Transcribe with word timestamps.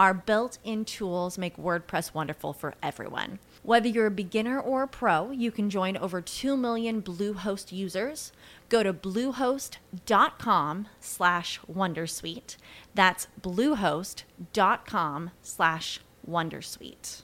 Our 0.00 0.14
built 0.14 0.56
in 0.64 0.86
tools 0.86 1.36
make 1.36 1.58
WordPress 1.58 2.14
wonderful 2.14 2.54
for 2.54 2.72
everyone. 2.82 3.38
Whether 3.62 3.88
you're 3.88 4.06
a 4.06 4.10
beginner 4.10 4.58
or 4.58 4.84
a 4.84 4.88
pro, 4.88 5.30
you 5.30 5.50
can 5.50 5.68
join 5.68 5.98
over 5.98 6.22
2 6.22 6.56
million 6.56 7.02
Bluehost 7.02 7.70
users. 7.70 8.32
Go 8.70 8.82
to 8.82 8.94
bluehost.com 8.94 10.88
slash 11.00 11.60
wondersuite. 11.70 12.56
That's 12.94 13.26
bluehost.com 13.42 15.30
slash 15.42 16.00
wondersuite. 16.26 17.22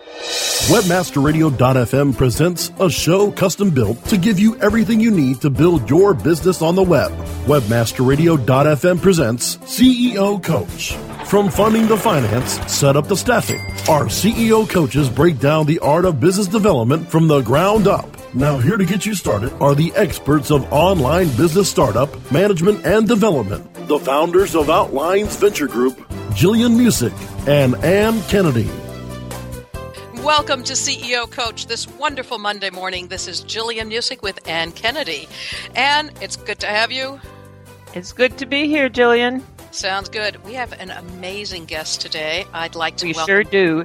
Webmasterradio.fm 0.00 2.16
presents 2.16 2.72
a 2.80 2.88
show 2.88 3.30
custom 3.30 3.68
built 3.68 4.02
to 4.06 4.16
give 4.16 4.38
you 4.38 4.56
everything 4.56 4.98
you 4.98 5.10
need 5.10 5.42
to 5.42 5.50
build 5.50 5.90
your 5.90 6.14
business 6.14 6.62
on 6.62 6.74
the 6.74 6.82
web. 6.82 7.12
Webmasterradio.fm 7.44 9.02
presents 9.02 9.58
CEO 9.58 10.42
Coach. 10.42 10.96
From 11.28 11.50
funding 11.50 11.88
to 11.88 11.96
finance, 11.96 12.60
set 12.72 12.94
up 12.94 13.08
to 13.08 13.16
staffing, 13.16 13.58
our 13.88 14.04
CEO 14.04 14.68
coaches 14.70 15.10
break 15.10 15.40
down 15.40 15.66
the 15.66 15.80
art 15.80 16.04
of 16.04 16.20
business 16.20 16.46
development 16.46 17.10
from 17.10 17.26
the 17.26 17.40
ground 17.40 17.88
up. 17.88 18.08
Now, 18.32 18.58
here 18.58 18.76
to 18.76 18.84
get 18.84 19.04
you 19.04 19.16
started 19.16 19.52
are 19.54 19.74
the 19.74 19.92
experts 19.96 20.52
of 20.52 20.72
online 20.72 21.26
business 21.30 21.68
startup, 21.68 22.08
management, 22.30 22.86
and 22.86 23.08
development, 23.08 23.74
the 23.88 23.98
founders 23.98 24.54
of 24.54 24.70
Outlines 24.70 25.34
Venture 25.34 25.66
Group, 25.66 25.96
Jillian 26.30 26.76
Muessig 26.76 27.12
and 27.48 27.74
Ann 27.84 28.22
Kennedy. 28.28 28.70
Welcome 30.22 30.62
to 30.62 30.74
CEO 30.74 31.28
Coach 31.28 31.66
this 31.66 31.88
wonderful 31.88 32.38
Monday 32.38 32.70
morning. 32.70 33.08
This 33.08 33.26
is 33.26 33.42
Jillian 33.42 33.90
Muessig 33.90 34.22
with 34.22 34.38
Ann 34.48 34.70
Kennedy. 34.70 35.28
Ann, 35.74 36.12
it's 36.20 36.36
good 36.36 36.60
to 36.60 36.68
have 36.68 36.92
you. 36.92 37.20
It's 37.94 38.12
good 38.12 38.38
to 38.38 38.46
be 38.46 38.68
here, 38.68 38.88
Jillian. 38.88 39.42
Sounds 39.76 40.08
good. 40.08 40.42
We 40.42 40.54
have 40.54 40.72
an 40.72 40.90
amazing 40.90 41.66
guest 41.66 42.00
today. 42.00 42.46
I'd 42.54 42.74
like 42.74 42.96
to 42.96 43.04
we 43.04 43.12
welcome. 43.12 43.30
sure 43.30 43.44
do. 43.44 43.84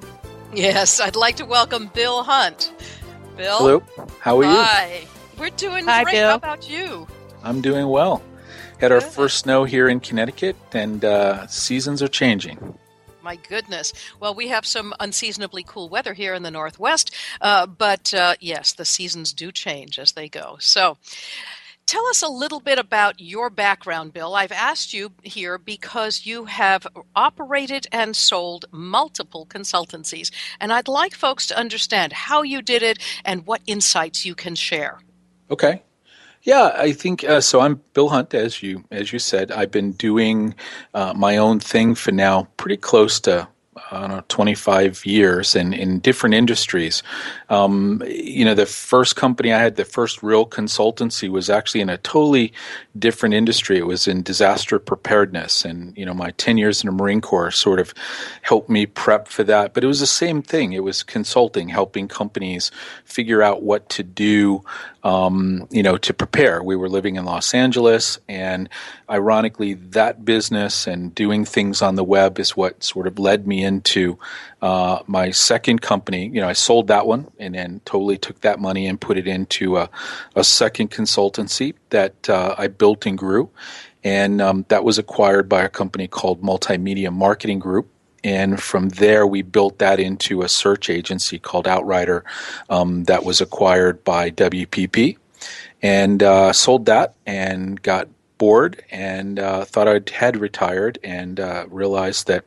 Yes, 0.53 1.01
I'd 1.01 1.17
like 1.17 1.35
to 1.35 1.45
welcome 1.45 1.91
Bill 1.93 2.23
Hunt. 2.23 2.71
Bill. 3.35 3.57
Hello. 3.57 3.83
How 4.21 4.39
are 4.39 4.43
you? 4.43 4.49
Hi. 4.51 5.01
We're 5.37 5.49
doing 5.49 5.83
Hi, 5.83 6.05
great. 6.05 6.13
Bill. 6.13 6.29
How 6.29 6.35
about 6.35 6.69
you? 6.69 7.07
I'm 7.43 7.59
doing 7.59 7.89
well. 7.89 8.23
Had 8.79 8.93
our 8.93 9.01
first 9.01 9.39
snow 9.39 9.65
here 9.65 9.89
in 9.89 9.99
Connecticut, 9.99 10.55
and 10.71 11.03
uh, 11.03 11.45
seasons 11.47 12.01
are 12.01 12.07
changing. 12.07 12.77
My 13.21 13.35
goodness. 13.35 13.91
Well, 14.17 14.33
we 14.33 14.47
have 14.47 14.65
some 14.65 14.93
unseasonably 15.01 15.63
cool 15.63 15.89
weather 15.89 16.13
here 16.13 16.33
in 16.33 16.43
the 16.43 16.51
Northwest, 16.51 17.13
uh, 17.41 17.65
but 17.65 18.13
uh, 18.13 18.35
yes, 18.39 18.71
the 18.71 18.85
seasons 18.85 19.33
do 19.33 19.51
change 19.51 19.99
as 19.99 20.13
they 20.13 20.29
go. 20.29 20.55
So, 20.61 20.97
tell 21.91 22.07
us 22.07 22.21
a 22.21 22.29
little 22.29 22.61
bit 22.61 22.79
about 22.79 23.19
your 23.19 23.49
background, 23.49 24.13
Bill. 24.13 24.33
I've 24.33 24.53
asked 24.53 24.93
you 24.93 25.11
here 25.23 25.57
because 25.57 26.25
you 26.25 26.45
have 26.45 26.87
operated 27.17 27.85
and 27.91 28.15
sold 28.15 28.63
multiple 28.71 29.45
consultancies, 29.45 30.31
and 30.61 30.71
I'd 30.71 30.87
like 30.87 31.13
folks 31.13 31.47
to 31.47 31.57
understand 31.57 32.13
how 32.13 32.43
you 32.43 32.61
did 32.61 32.81
it 32.81 32.97
and 33.25 33.45
what 33.45 33.59
insights 33.67 34.25
you 34.25 34.35
can 34.35 34.55
share. 34.55 35.01
Okay. 35.49 35.83
Yeah, 36.43 36.71
I 36.77 36.93
think 36.93 37.25
uh, 37.25 37.41
so. 37.41 37.59
I'm 37.59 37.81
Bill 37.93 38.07
Hunt, 38.07 38.33
as 38.33 38.63
you 38.63 38.85
as 38.89 39.11
you 39.11 39.19
said. 39.19 39.51
I've 39.51 39.69
been 39.69 39.91
doing 39.91 40.55
uh, 40.93 41.13
my 41.13 41.35
own 41.35 41.59
thing 41.59 41.93
for 41.93 42.13
now 42.13 42.47
pretty 42.55 42.77
close 42.77 43.19
to 43.21 43.49
I 43.91 43.99
don't 43.99 44.09
know, 44.09 44.23
25 44.29 45.05
years 45.05 45.55
in, 45.55 45.73
in 45.73 45.99
different 45.99 46.33
industries. 46.33 47.03
Um, 47.49 48.01
you 48.07 48.45
know, 48.45 48.53
the 48.53 48.65
first 48.65 49.17
company 49.17 49.51
I 49.51 49.59
had, 49.59 49.75
the 49.75 49.83
first 49.83 50.23
real 50.23 50.45
consultancy 50.45 51.29
was 51.29 51.49
actually 51.49 51.81
in 51.81 51.89
a 51.89 51.97
totally 51.97 52.53
different 52.97 53.35
industry. 53.35 53.77
It 53.77 53.85
was 53.85 54.07
in 54.07 54.23
disaster 54.23 54.79
preparedness. 54.79 55.65
And, 55.65 55.95
you 55.97 56.05
know, 56.05 56.13
my 56.13 56.31
10 56.31 56.57
years 56.57 56.81
in 56.81 56.87
the 56.87 56.93
Marine 56.93 57.19
Corps 57.19 57.51
sort 57.51 57.79
of 57.79 57.93
helped 58.41 58.69
me 58.69 58.85
prep 58.85 59.27
for 59.27 59.43
that. 59.43 59.73
But 59.73 59.83
it 59.83 59.87
was 59.87 59.99
the 59.99 60.07
same 60.07 60.41
thing. 60.41 60.71
It 60.71 60.83
was 60.83 61.03
consulting, 61.03 61.67
helping 61.67 62.07
companies 62.07 62.71
figure 63.03 63.41
out 63.43 63.61
what 63.61 63.89
to 63.89 64.03
do, 64.03 64.63
um, 65.03 65.67
you 65.71 65.81
know, 65.83 65.97
to 65.97 66.13
prepare. 66.13 66.61
We 66.61 66.75
were 66.75 66.89
living 66.89 67.15
in 67.15 67.25
Los 67.25 67.53
Angeles. 67.53 68.19
And 68.27 68.69
ironically, 69.09 69.73
that 69.73 70.23
business 70.23 70.87
and 70.87 71.13
doing 71.15 71.45
things 71.45 71.81
on 71.81 71.95
the 71.95 72.03
web 72.03 72.39
is 72.39 72.55
what 72.55 72.83
sort 72.83 73.07
of 73.07 73.17
led 73.17 73.47
me 73.47 73.63
into 73.63 74.19
uh, 74.61 74.99
my 75.07 75.31
second 75.31 75.81
company. 75.81 76.27
You 76.27 76.41
know, 76.41 76.47
I 76.47 76.53
sold 76.53 76.87
that 76.87 77.07
one 77.07 77.31
and 77.39 77.55
then 77.55 77.81
totally 77.85 78.17
took 78.17 78.41
that 78.41 78.59
money 78.59 78.87
and 78.87 79.01
put 79.01 79.17
it 79.17 79.27
into 79.27 79.77
a, 79.77 79.89
a 80.35 80.43
second 80.43 80.91
consultancy 80.91 81.73
that 81.89 82.29
uh, 82.29 82.55
I 82.57 82.67
built 82.67 83.05
and 83.05 83.17
grew. 83.17 83.49
And 84.03 84.41
um, 84.41 84.65
that 84.69 84.83
was 84.83 84.97
acquired 84.97 85.47
by 85.47 85.63
a 85.63 85.69
company 85.69 86.07
called 86.07 86.41
Multimedia 86.41 87.13
Marketing 87.13 87.59
Group. 87.59 87.87
And 88.23 88.61
from 88.61 88.89
there, 88.89 89.25
we 89.25 89.41
built 89.41 89.79
that 89.79 89.99
into 89.99 90.43
a 90.43 90.49
search 90.49 90.89
agency 90.89 91.39
called 91.39 91.67
Outrider 91.67 92.23
um, 92.69 93.05
that 93.05 93.23
was 93.23 93.41
acquired 93.41 94.03
by 94.03 94.29
WPP 94.31 95.17
and 95.81 96.21
uh, 96.21 96.53
sold 96.53 96.85
that 96.85 97.15
and 97.25 97.81
got 97.81 98.07
bored 98.37 98.83
and 98.89 99.37
uh, 99.37 99.65
thought 99.65 99.87
I 99.87 100.01
had 100.11 100.37
retired 100.37 100.97
and 101.03 101.39
uh, 101.39 101.65
realized 101.69 102.25
that 102.25 102.43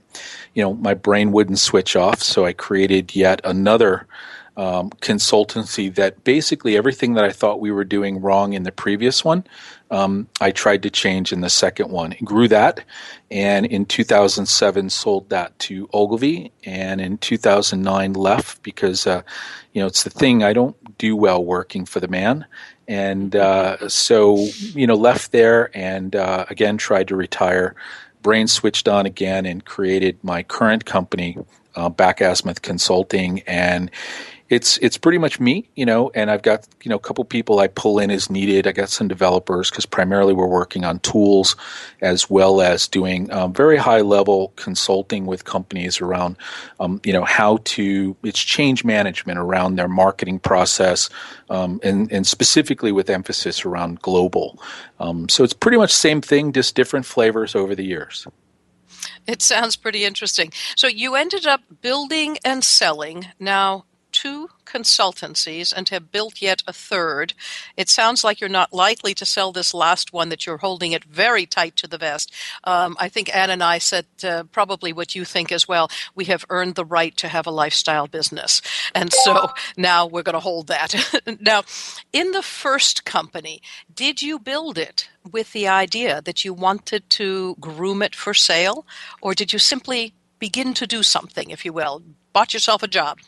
you 0.52 0.62
know 0.62 0.74
my 0.74 0.94
brain 0.94 1.30
wouldn't 1.32 1.58
switch 1.58 1.94
off. 1.96 2.22
So 2.22 2.44
I 2.44 2.52
created 2.52 3.14
yet 3.14 3.40
another 3.44 4.06
um, 4.56 4.90
consultancy 5.00 5.94
that 5.94 6.24
basically 6.24 6.76
everything 6.76 7.14
that 7.14 7.24
I 7.24 7.30
thought 7.30 7.60
we 7.60 7.70
were 7.70 7.84
doing 7.84 8.20
wrong 8.20 8.52
in 8.52 8.62
the 8.62 8.72
previous 8.72 9.24
one, 9.24 9.44
um, 9.94 10.26
I 10.40 10.50
tried 10.50 10.82
to 10.82 10.90
change 10.90 11.32
in 11.32 11.40
the 11.40 11.48
second 11.48 11.90
one. 11.90 12.16
Grew 12.24 12.48
that, 12.48 12.84
and 13.30 13.64
in 13.64 13.86
2007 13.86 14.90
sold 14.90 15.28
that 15.30 15.56
to 15.60 15.88
Ogilvy, 15.92 16.50
and 16.64 17.00
in 17.00 17.16
2009 17.18 18.12
left 18.14 18.62
because 18.64 19.06
uh, 19.06 19.22
you 19.72 19.80
know 19.80 19.86
it's 19.86 20.02
the 20.02 20.10
thing 20.10 20.42
I 20.42 20.52
don't 20.52 20.76
do 20.98 21.14
well 21.14 21.44
working 21.44 21.86
for 21.86 22.00
the 22.00 22.08
man, 22.08 22.44
and 22.88 23.36
uh, 23.36 23.88
so 23.88 24.48
you 24.74 24.88
know 24.88 24.96
left 24.96 25.30
there 25.30 25.70
and 25.74 26.16
uh, 26.16 26.44
again 26.50 26.76
tried 26.76 27.08
to 27.08 27.16
retire. 27.16 27.76
Brain 28.20 28.48
switched 28.48 28.88
on 28.88 29.06
again 29.06 29.46
and 29.46 29.64
created 29.64 30.18
my 30.24 30.42
current 30.42 30.86
company, 30.86 31.38
uh, 31.76 31.88
Back 31.88 32.18
Azimuth 32.18 32.62
Consulting, 32.62 33.42
and 33.42 33.92
it's 34.50 34.76
it's 34.78 34.98
pretty 34.98 35.16
much 35.16 35.40
me, 35.40 35.68
you 35.74 35.86
know, 35.86 36.10
and 36.14 36.30
I've 36.30 36.42
got 36.42 36.68
you 36.82 36.90
know 36.90 36.96
a 36.96 37.00
couple 37.00 37.24
people 37.24 37.60
I 37.60 37.66
pull 37.66 37.98
in 37.98 38.10
as 38.10 38.28
needed. 38.28 38.66
I 38.66 38.72
got 38.72 38.90
some 38.90 39.08
developers 39.08 39.70
because 39.70 39.86
primarily 39.86 40.34
we're 40.34 40.46
working 40.46 40.84
on 40.84 40.98
tools, 40.98 41.56
as 42.02 42.28
well 42.28 42.60
as 42.60 42.86
doing 42.86 43.32
um, 43.32 43.54
very 43.54 43.78
high 43.78 44.02
level 44.02 44.52
consulting 44.56 45.24
with 45.24 45.44
companies 45.44 46.00
around, 46.00 46.36
um, 46.78 47.00
you 47.04 47.12
know, 47.12 47.24
how 47.24 47.58
to 47.64 48.16
it's 48.22 48.40
change 48.40 48.84
management 48.84 49.38
around 49.38 49.76
their 49.76 49.88
marketing 49.88 50.38
process, 50.38 51.08
um, 51.48 51.80
and 51.82 52.12
and 52.12 52.26
specifically 52.26 52.92
with 52.92 53.08
emphasis 53.08 53.64
around 53.64 54.02
global. 54.02 54.62
Um, 55.00 55.28
so 55.30 55.42
it's 55.42 55.54
pretty 55.54 55.78
much 55.78 55.92
same 55.92 56.20
thing, 56.20 56.52
just 56.52 56.74
different 56.74 57.06
flavors 57.06 57.54
over 57.54 57.74
the 57.74 57.84
years. 57.84 58.26
It 59.26 59.40
sounds 59.40 59.76
pretty 59.76 60.04
interesting. 60.04 60.52
So 60.76 60.86
you 60.86 61.14
ended 61.14 61.46
up 61.46 61.62
building 61.80 62.36
and 62.44 62.62
selling 62.62 63.28
now 63.38 63.86
two 64.24 64.48
consultancies 64.64 65.70
and 65.76 65.90
have 65.90 66.10
built 66.10 66.40
yet 66.40 66.62
a 66.66 66.72
third. 66.72 67.34
It 67.76 67.90
sounds 67.90 68.24
like 68.24 68.40
you're 68.40 68.48
not 68.48 68.72
likely 68.72 69.12
to 69.14 69.26
sell 69.26 69.52
this 69.52 69.74
last 69.74 70.14
one, 70.14 70.30
that 70.30 70.46
you're 70.46 70.56
holding 70.56 70.92
it 70.92 71.04
very 71.04 71.44
tight 71.44 71.76
to 71.76 71.86
the 71.86 71.98
vest. 71.98 72.32
Um, 72.64 72.96
I 72.98 73.10
think 73.10 73.34
Ann 73.36 73.50
and 73.50 73.62
I 73.62 73.76
said 73.76 74.06
uh, 74.22 74.44
probably 74.44 74.94
what 74.94 75.14
you 75.14 75.26
think 75.26 75.52
as 75.52 75.68
well. 75.68 75.90
We 76.14 76.24
have 76.26 76.46
earned 76.48 76.74
the 76.74 76.86
right 76.86 77.14
to 77.18 77.28
have 77.28 77.46
a 77.46 77.50
lifestyle 77.50 78.06
business. 78.06 78.62
And 78.94 79.12
so 79.12 79.50
now 79.76 80.06
we're 80.06 80.22
going 80.22 80.34
to 80.34 80.40
hold 80.40 80.68
that. 80.68 80.94
now, 81.40 81.62
in 82.12 82.30
the 82.30 82.42
first 82.42 83.04
company, 83.04 83.60
did 83.94 84.22
you 84.22 84.38
build 84.38 84.78
it 84.78 85.10
with 85.30 85.52
the 85.52 85.68
idea 85.68 86.22
that 86.22 86.44
you 86.46 86.54
wanted 86.54 87.10
to 87.10 87.56
groom 87.60 88.00
it 88.00 88.14
for 88.14 88.32
sale, 88.32 88.86
or 89.20 89.34
did 89.34 89.52
you 89.52 89.58
simply 89.58 90.14
begin 90.38 90.72
to 90.74 90.86
do 90.86 91.02
something, 91.02 91.50
if 91.50 91.64
you 91.64 91.74
will, 91.74 92.02
bought 92.32 92.54
yourself 92.54 92.82
a 92.82 92.88
job? 92.88 93.18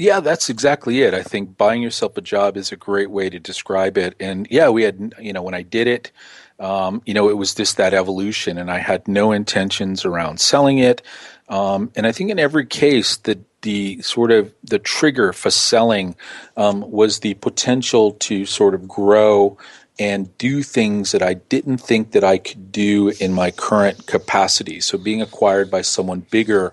Yeah, 0.00 0.20
that's 0.20 0.48
exactly 0.48 1.02
it. 1.02 1.12
I 1.12 1.22
think 1.22 1.58
buying 1.58 1.82
yourself 1.82 2.16
a 2.16 2.22
job 2.22 2.56
is 2.56 2.72
a 2.72 2.76
great 2.76 3.10
way 3.10 3.28
to 3.28 3.38
describe 3.38 3.98
it. 3.98 4.16
And 4.18 4.48
yeah, 4.50 4.70
we 4.70 4.82
had, 4.82 5.12
you 5.20 5.34
know, 5.34 5.42
when 5.42 5.52
I 5.52 5.60
did 5.60 5.86
it, 5.86 6.10
um, 6.58 7.02
you 7.04 7.12
know, 7.12 7.28
it 7.28 7.36
was 7.36 7.54
just 7.54 7.76
that 7.76 7.92
evolution, 7.92 8.56
and 8.56 8.70
I 8.70 8.78
had 8.78 9.06
no 9.06 9.30
intentions 9.30 10.06
around 10.06 10.40
selling 10.40 10.78
it. 10.78 11.02
Um, 11.50 11.92
and 11.96 12.06
I 12.06 12.12
think 12.12 12.30
in 12.30 12.38
every 12.38 12.64
case, 12.64 13.18
the 13.18 13.40
the 13.60 14.00
sort 14.00 14.30
of 14.30 14.50
the 14.64 14.78
trigger 14.78 15.34
for 15.34 15.50
selling 15.50 16.16
um, 16.56 16.80
was 16.90 17.18
the 17.20 17.34
potential 17.34 18.12
to 18.12 18.46
sort 18.46 18.74
of 18.74 18.88
grow 18.88 19.58
and 19.98 20.36
do 20.38 20.62
things 20.62 21.12
that 21.12 21.20
I 21.20 21.34
didn't 21.34 21.76
think 21.76 22.12
that 22.12 22.24
I 22.24 22.38
could 22.38 22.72
do 22.72 23.10
in 23.20 23.34
my 23.34 23.50
current 23.50 24.06
capacity. 24.06 24.80
So 24.80 24.96
being 24.96 25.20
acquired 25.20 25.70
by 25.70 25.82
someone 25.82 26.20
bigger 26.20 26.72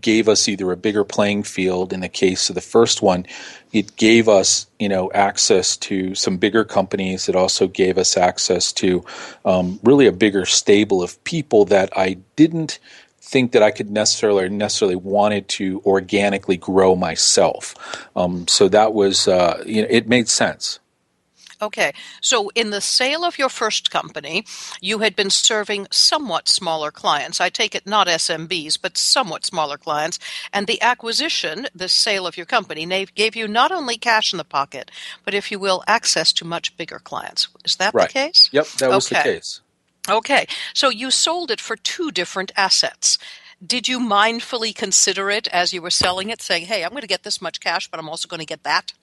gave 0.00 0.28
us 0.28 0.48
either 0.48 0.70
a 0.70 0.76
bigger 0.76 1.04
playing 1.04 1.42
field 1.42 1.92
in 1.92 2.00
the 2.00 2.08
case 2.08 2.48
of 2.48 2.54
the 2.54 2.60
first 2.60 3.02
one. 3.02 3.26
It 3.72 3.96
gave 3.96 4.28
us 4.28 4.66
you 4.78 4.88
know 4.88 5.10
access 5.12 5.76
to 5.78 6.14
some 6.14 6.36
bigger 6.36 6.64
companies. 6.64 7.28
It 7.28 7.36
also 7.36 7.66
gave 7.66 7.98
us 7.98 8.16
access 8.16 8.72
to 8.74 9.04
um, 9.44 9.80
really 9.82 10.06
a 10.06 10.12
bigger 10.12 10.44
stable 10.44 11.02
of 11.02 11.22
people 11.24 11.64
that 11.66 11.96
i 11.96 12.14
didn't 12.36 12.78
think 13.20 13.52
that 13.52 13.62
i 13.62 13.70
could 13.70 13.90
necessarily 13.90 14.48
necessarily 14.48 14.96
wanted 14.96 15.48
to 15.48 15.80
organically 15.86 16.56
grow 16.56 16.96
myself. 16.96 17.74
Um, 18.16 18.48
so 18.48 18.68
that 18.68 18.92
was 18.92 19.28
uh, 19.28 19.62
you 19.66 19.82
know 19.82 19.88
it 19.90 20.08
made 20.08 20.28
sense 20.28 20.79
Okay. 21.62 21.92
So, 22.20 22.50
in 22.54 22.70
the 22.70 22.80
sale 22.80 23.24
of 23.24 23.38
your 23.38 23.48
first 23.48 23.90
company, 23.90 24.44
you 24.80 25.00
had 25.00 25.14
been 25.14 25.30
serving 25.30 25.88
somewhat 25.90 26.48
smaller 26.48 26.90
clients. 26.90 27.40
I 27.40 27.50
take 27.50 27.74
it 27.74 27.86
not 27.86 28.06
SMBs, 28.06 28.78
but 28.80 28.96
somewhat 28.96 29.44
smaller 29.44 29.76
clients. 29.76 30.18
And 30.52 30.66
the 30.66 30.80
acquisition, 30.80 31.66
the 31.74 31.88
sale 31.88 32.26
of 32.26 32.36
your 32.36 32.46
company, 32.46 32.86
gave 33.14 33.36
you 33.36 33.46
not 33.46 33.72
only 33.72 33.98
cash 33.98 34.32
in 34.32 34.38
the 34.38 34.44
pocket, 34.44 34.90
but, 35.24 35.34
if 35.34 35.50
you 35.50 35.58
will, 35.58 35.84
access 35.86 36.32
to 36.34 36.46
much 36.46 36.76
bigger 36.76 36.98
clients. 36.98 37.48
Is 37.64 37.76
that 37.76 37.92
right. 37.92 38.08
the 38.08 38.12
case? 38.12 38.48
Yep, 38.52 38.66
that 38.78 38.90
was 38.90 39.12
okay. 39.12 39.22
the 39.22 39.34
case. 39.36 39.60
Okay. 40.08 40.46
So, 40.72 40.88
you 40.88 41.10
sold 41.10 41.50
it 41.50 41.60
for 41.60 41.76
two 41.76 42.10
different 42.10 42.52
assets 42.56 43.18
did 43.64 43.86
you 43.86 44.00
mindfully 44.00 44.74
consider 44.74 45.28
it 45.28 45.46
as 45.48 45.74
you 45.74 45.82
were 45.82 45.90
selling 45.90 46.30
it, 46.30 46.40
saying, 46.40 46.64
hey, 46.64 46.82
I'm 46.82 46.92
going 46.92 47.02
to 47.02 47.06
get 47.06 47.24
this 47.24 47.42
much 47.42 47.60
cash, 47.60 47.90
but 47.90 48.00
I'm 48.00 48.08
also 48.08 48.26
going 48.26 48.40
to 48.40 48.46
get 48.46 48.62
that? 48.62 48.94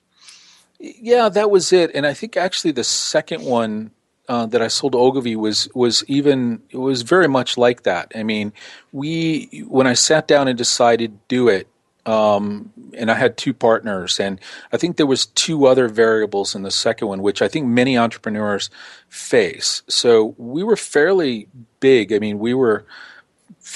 Yeah, 0.79 1.29
that 1.29 1.49
was 1.49 1.73
it. 1.73 1.91
And 1.95 2.05
I 2.05 2.13
think 2.13 2.37
actually 2.37 2.71
the 2.71 2.83
second 2.83 3.43
one 3.43 3.91
uh, 4.29 4.45
that 4.47 4.61
I 4.61 4.67
sold 4.67 4.93
Ogilvy 4.95 5.35
was 5.35 5.69
was 5.73 6.03
even 6.07 6.61
it 6.69 6.77
was 6.77 7.01
very 7.01 7.27
much 7.27 7.57
like 7.57 7.83
that. 7.83 8.11
I 8.15 8.23
mean, 8.23 8.53
we 8.91 9.65
when 9.67 9.87
I 9.87 9.93
sat 9.93 10.27
down 10.27 10.47
and 10.47 10.57
decided 10.57 11.11
to 11.11 11.19
do 11.27 11.47
it, 11.47 11.67
um, 12.05 12.71
and 12.93 13.09
I 13.09 13.15
had 13.15 13.37
two 13.37 13.53
partners, 13.53 14.19
and 14.19 14.39
I 14.71 14.77
think 14.77 14.97
there 14.97 15.05
was 15.05 15.27
two 15.27 15.65
other 15.65 15.87
variables 15.87 16.55
in 16.55 16.63
the 16.63 16.71
second 16.71 17.07
one, 17.07 17.21
which 17.21 17.41
I 17.41 17.47
think 17.47 17.67
many 17.67 17.97
entrepreneurs 17.97 18.69
face. 19.09 19.81
So 19.87 20.35
we 20.37 20.63
were 20.63 20.77
fairly 20.77 21.47
big. 21.79 22.13
I 22.13 22.19
mean, 22.19 22.37
we 22.37 22.53
were 22.53 22.85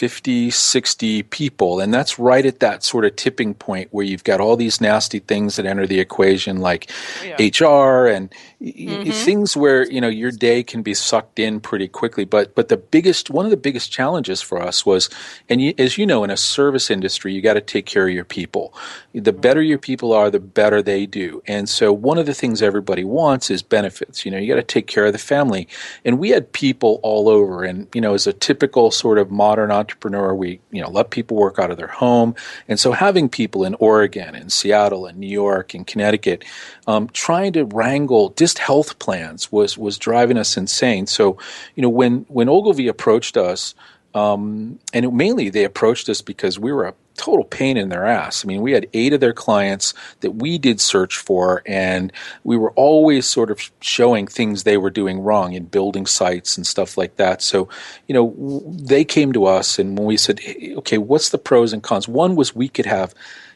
50, 0.01 0.49
60 0.49 1.21
people. 1.21 1.79
And 1.79 1.93
that's 1.93 2.17
right 2.17 2.43
at 2.43 2.59
that 2.59 2.83
sort 2.83 3.05
of 3.05 3.15
tipping 3.15 3.53
point 3.53 3.89
where 3.91 4.03
you've 4.03 4.23
got 4.23 4.41
all 4.41 4.55
these 4.55 4.81
nasty 4.81 5.19
things 5.19 5.57
that 5.57 5.67
enter 5.67 5.85
the 5.85 5.99
equation, 5.99 6.57
like 6.57 6.89
yeah. 7.23 7.35
HR 7.37 8.07
and 8.07 8.33
mm-hmm. 8.61 9.11
things 9.11 9.57
where, 9.57 9.89
you 9.89 9.99
know, 9.99 10.07
your 10.07 10.31
day 10.31 10.63
can 10.63 10.81
be 10.81 10.93
sucked 10.93 11.39
in 11.39 11.59
pretty 11.59 11.87
quickly. 11.87 12.25
But, 12.25 12.55
but 12.55 12.69
the 12.69 12.77
biggest, 12.77 13.29
one 13.29 13.45
of 13.45 13.51
the 13.51 13.57
biggest 13.57 13.91
challenges 13.91 14.41
for 14.41 14.61
us 14.61 14.85
was, 14.85 15.09
and 15.49 15.61
you, 15.61 15.73
as 15.77 15.97
you 15.97 16.05
know, 16.05 16.23
in 16.23 16.29
a 16.29 16.37
service 16.37 16.91
industry, 16.91 17.33
you 17.33 17.41
got 17.41 17.55
to 17.55 17.61
take 17.61 17.85
care 17.85 18.07
of 18.07 18.13
your 18.13 18.25
people. 18.25 18.73
The 19.13 19.33
better 19.33 19.61
your 19.61 19.79
people 19.79 20.13
are, 20.13 20.29
the 20.29 20.39
better 20.39 20.81
they 20.81 21.05
do. 21.05 21.41
And 21.47 21.67
so 21.67 21.91
one 21.91 22.17
of 22.17 22.25
the 22.25 22.33
things 22.33 22.61
everybody 22.61 23.03
wants 23.03 23.49
is 23.49 23.61
benefits. 23.61 24.25
You 24.25 24.31
know, 24.31 24.37
you 24.37 24.47
got 24.47 24.59
to 24.59 24.63
take 24.63 24.87
care 24.87 25.05
of 25.05 25.13
the 25.13 25.19
family. 25.19 25.67
And 26.05 26.19
we 26.19 26.29
had 26.29 26.53
people 26.53 26.99
all 27.03 27.27
over. 27.27 27.63
And, 27.63 27.87
you 27.93 28.01
know, 28.01 28.13
as 28.13 28.27
a 28.27 28.33
typical 28.33 28.91
sort 28.91 29.17
of 29.17 29.31
modern 29.31 29.71
entrepreneur. 29.71 30.35
We, 30.35 30.59
you 30.71 30.81
know, 30.81 30.89
let 30.89 31.09
people 31.09 31.37
work 31.37 31.57
out 31.57 31.71
of 31.71 31.77
their 31.77 31.87
home. 31.87 32.35
And 32.67 32.79
so 32.79 32.91
having 32.91 33.29
people 33.29 33.63
in 33.63 33.75
Oregon 33.75 34.35
and 34.35 34.51
Seattle 34.51 35.05
and 35.05 35.17
New 35.17 35.27
York 35.27 35.73
and 35.73 35.87
Connecticut 35.87 36.43
um, 36.91 37.07
trying 37.13 37.53
to 37.53 37.63
wrangle 37.65 38.33
just 38.37 38.59
health 38.59 38.99
plans 38.99 39.51
was 39.51 39.77
was 39.77 39.97
driving 39.97 40.37
us 40.37 40.57
insane. 40.57 41.07
So, 41.07 41.37
you 41.75 41.81
know, 41.81 41.89
when 41.89 42.25
when 42.27 42.49
Ogilvy 42.49 42.87
approached 42.87 43.37
us, 43.37 43.73
um, 44.13 44.77
and 44.93 45.05
it, 45.05 45.13
mainly 45.13 45.49
they 45.49 45.63
approached 45.63 46.09
us 46.09 46.21
because 46.21 46.59
we 46.59 46.71
were 46.73 46.87
a 46.87 46.93
total 47.15 47.45
pain 47.45 47.77
in 47.77 47.89
their 47.89 48.05
ass. 48.05 48.43
I 48.43 48.47
mean, 48.47 48.61
we 48.61 48.71
had 48.73 48.87
eight 48.93 49.13
of 49.13 49.19
their 49.19 49.33
clients 49.33 49.93
that 50.19 50.31
we 50.31 50.57
did 50.57 50.81
search 50.81 51.17
for, 51.17 51.61
and 51.65 52.11
we 52.43 52.57
were 52.57 52.71
always 52.71 53.25
sort 53.25 53.51
of 53.51 53.71
showing 53.79 54.27
things 54.27 54.63
they 54.63 54.77
were 54.77 54.89
doing 54.89 55.19
wrong 55.19 55.53
in 55.53 55.65
building 55.65 56.05
sites 56.05 56.57
and 56.57 56.67
stuff 56.67 56.97
like 56.97 57.15
that. 57.17 57.41
So, 57.41 57.69
you 58.07 58.13
know, 58.13 58.63
they 58.67 59.05
came 59.05 59.31
to 59.33 59.45
us, 59.45 59.79
and 59.79 59.97
when 59.97 60.07
we 60.07 60.17
said, 60.17 60.39
hey, 60.39 60.73
okay, 60.77 60.97
what's 60.97 61.29
the 61.29 61.37
pros 61.37 61.73
and 61.73 61.83
cons? 61.83 62.07
One 62.07 62.35
was 62.35 62.55
we 62.55 62.69
could 62.69 62.87
have 62.87 63.13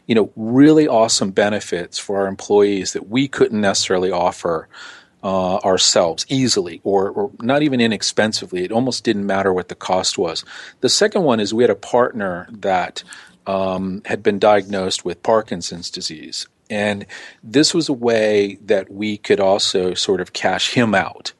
you 0.08 0.16
know, 0.16 0.32
really 0.36 0.88
awesome 0.88 1.32
benefits 1.32 1.98
for 1.98 2.22
our 2.22 2.28
employees 2.28 2.94
that 2.94 3.10
we 3.10 3.28
couldn't 3.28 3.62
necessarily 3.62 4.12
offer 4.12 4.68
uh, 5.24 5.58
ourselves 5.58 6.26
easily 6.30 6.82
or, 6.84 7.10
or, 7.10 7.32
not 7.42 7.64
even 7.64 7.82
inexpensively. 7.82 8.64
It 8.64 8.72
almost 8.72 9.04
didn't 9.04 9.26
matter 9.26 9.52
what 9.52 9.70
the 9.70 9.76
cost 9.76 10.20
was. 10.20 10.46
The 10.82 10.90
second 10.90 11.24
one 11.24 11.40
is 11.40 11.54
we 11.54 11.64
had 11.64 11.72
a 11.72 11.76
partner 11.76 12.48
that 12.52 13.04
um, 13.48 14.04
had 14.06 14.22
been 14.22 14.38
diagnosed 14.38 15.04
with 15.04 15.24
Parkinson's 15.24 15.90
disease. 15.90 16.48
And 16.70 17.06
this 17.44 17.74
was 17.74 17.90
a 17.90 17.94
way 17.94 18.60
that 18.66 18.92
we 18.92 19.18
could 19.18 19.40
also 19.40 19.94
sort 19.94 20.22
of 20.22 20.34
cash 20.34 20.74
him 20.74 20.94
out 20.94 21.34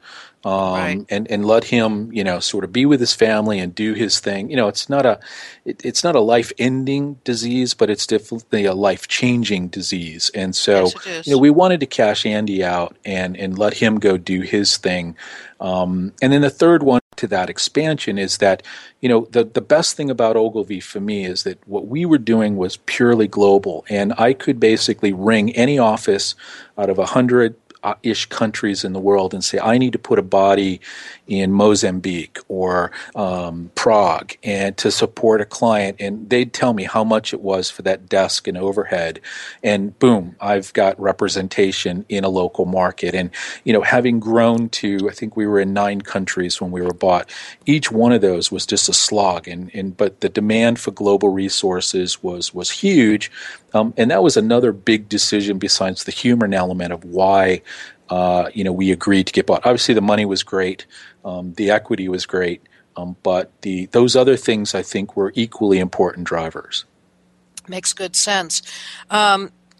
um, 0.46 0.74
right. 0.74 1.06
and 1.10 1.30
and 1.32 1.44
let 1.44 1.64
him 1.64 2.14
you 2.14 2.24
know 2.24 2.40
sort 2.40 2.64
of 2.64 2.72
be 2.72 2.86
with 2.86 3.00
his 3.00 3.14
family 3.14 3.58
and 3.60 3.74
do 3.74 3.94
his 3.94 4.20
thing. 4.20 4.50
You 4.52 4.56
know, 4.56 4.68
it's 4.68 4.88
not 4.88 5.04
a 5.04 5.20
it, 5.66 5.84
it's 5.84 6.04
not 6.04 6.16
a 6.16 6.22
life 6.22 6.52
ending 6.60 7.16
disease, 7.24 7.74
but 7.74 7.90
it's 7.90 8.06
definitely 8.06 8.66
a 8.66 8.76
life 8.76 9.08
changing 9.08 9.70
disease. 9.70 10.30
And 10.36 10.56
so 10.56 10.92
yes, 11.06 11.26
you 11.26 11.34
know 11.34 11.40
we 11.40 11.50
wanted 11.50 11.80
to 11.80 11.88
cash 11.88 12.28
Andy 12.28 12.64
out 12.64 12.96
and 13.04 13.36
and 13.36 13.58
let 13.58 13.74
him 13.74 14.00
go 14.00 14.18
do 14.18 14.42
his 14.42 14.78
thing. 14.78 15.18
Um, 15.60 16.14
and 16.22 16.32
then 16.32 16.42
the 16.42 16.50
third 16.52 16.84
one 16.84 17.02
to 17.16 17.28
that 17.28 17.50
expansion 17.50 18.20
is 18.20 18.38
that 18.38 18.62
you 19.02 19.10
know 19.10 19.28
the 19.32 19.46
the 19.46 19.62
best 19.62 19.98
thing 19.98 20.12
about 20.12 20.36
Ogilvy 20.36 20.80
for 20.80 21.00
me 21.00 21.26
is 21.26 21.42
that 21.44 21.58
what 21.68 21.88
we 21.88 22.06
were 22.06 22.20
doing 22.20 22.56
was 22.56 22.78
purely 22.78 23.28
global, 23.28 23.84
and 23.90 24.14
I 24.20 24.34
could 24.34 24.60
basically 24.60 25.12
ring 25.12 25.56
any 25.56 25.80
office 25.80 26.36
out 26.78 26.92
of 26.92 27.00
a 27.00 27.06
hundred 27.08 27.56
ish 28.04 28.26
countries 28.28 28.84
in 28.84 28.94
the 28.94 29.00
world 29.00 29.34
and 29.34 29.44
say, 29.44 29.60
I 29.60 29.78
need 29.78 29.94
to 29.94 30.00
put 30.00 30.20
a 30.20 30.24
body 30.24 30.82
in 31.28 31.52
Mozambique 31.52 32.38
or 32.48 32.92
um, 33.16 33.72
Prague 33.76 34.34
and 34.44 34.78
to 34.78 34.92
support 34.92 35.42
a 35.42 35.46
client. 35.46 35.98
And 36.00 36.30
they'd 36.30 36.54
tell 36.54 36.74
me 36.74 36.84
how 36.84 37.04
much 37.04 37.34
it 37.34 37.42
was 37.42 37.70
for 37.70 37.82
that 37.84 38.08
desk 38.08 38.48
and 38.48 38.58
overhead. 38.58 39.20
And 39.64 39.98
boom, 40.00 40.36
I've 40.40 40.72
got 40.74 41.00
representation 41.00 42.06
in 42.10 42.24
a 42.24 42.30
local 42.30 42.66
market. 42.66 43.16
And, 43.16 43.32
you 43.64 43.74
know, 43.74 43.82
having 43.82 44.20
grown 44.20 44.70
to, 44.70 45.10
I 45.10 45.14
think 45.14 45.36
we 45.36 45.48
were 45.48 45.60
in 45.60 45.74
nine 45.74 46.02
countries 46.02 46.62
when 46.62 46.72
we 46.72 46.82
were 46.82 46.94
bought, 46.94 47.30
each 47.66 47.92
one 47.92 48.12
of 48.12 48.22
those 48.22 48.52
was 48.52 48.66
just 48.66 48.90
a 48.90 48.94
slog. 48.94 49.48
And, 49.48 49.72
and 49.74 49.96
but 49.96 50.22
the 50.22 50.30
demand 50.30 50.80
for 50.80 50.92
global 50.92 51.30
resources 51.30 52.22
was, 52.22 52.54
was 52.54 52.70
huge. 52.70 53.32
Um, 53.76 53.94
and 53.98 54.10
that 54.10 54.24
was 54.24 54.38
another 54.38 54.72
big 54.72 55.10
decision 55.10 55.60
besides 55.60 56.06
the 56.06 56.12
human 56.12 56.54
element 56.54 56.94
of 56.94 57.04
why 57.04 57.62
uh, 58.10 58.50
you 58.54 58.64
know 58.64 58.72
we 58.72 58.92
agreed 58.92 59.28
to 59.28 59.34
get 59.34 59.46
bought. 59.46 59.66
Obviously, 59.66 59.94
the 59.94 60.02
money 60.02 60.26
was 60.26 60.44
great, 60.44 60.86
um, 61.26 61.54
the 61.56 61.70
equity 61.70 62.08
was 62.08 62.26
great, 62.26 62.62
um, 62.96 63.18
but 63.22 63.52
the 63.62 63.88
those 63.88 64.16
other 64.16 64.38
things 64.38 64.74
I 64.74 64.82
think 64.82 65.18
were 65.18 65.34
equally 65.36 65.80
important 65.80 66.26
drivers. 66.26 66.86
Makes 67.68 67.94
good 67.94 68.16
sense. 68.16 68.62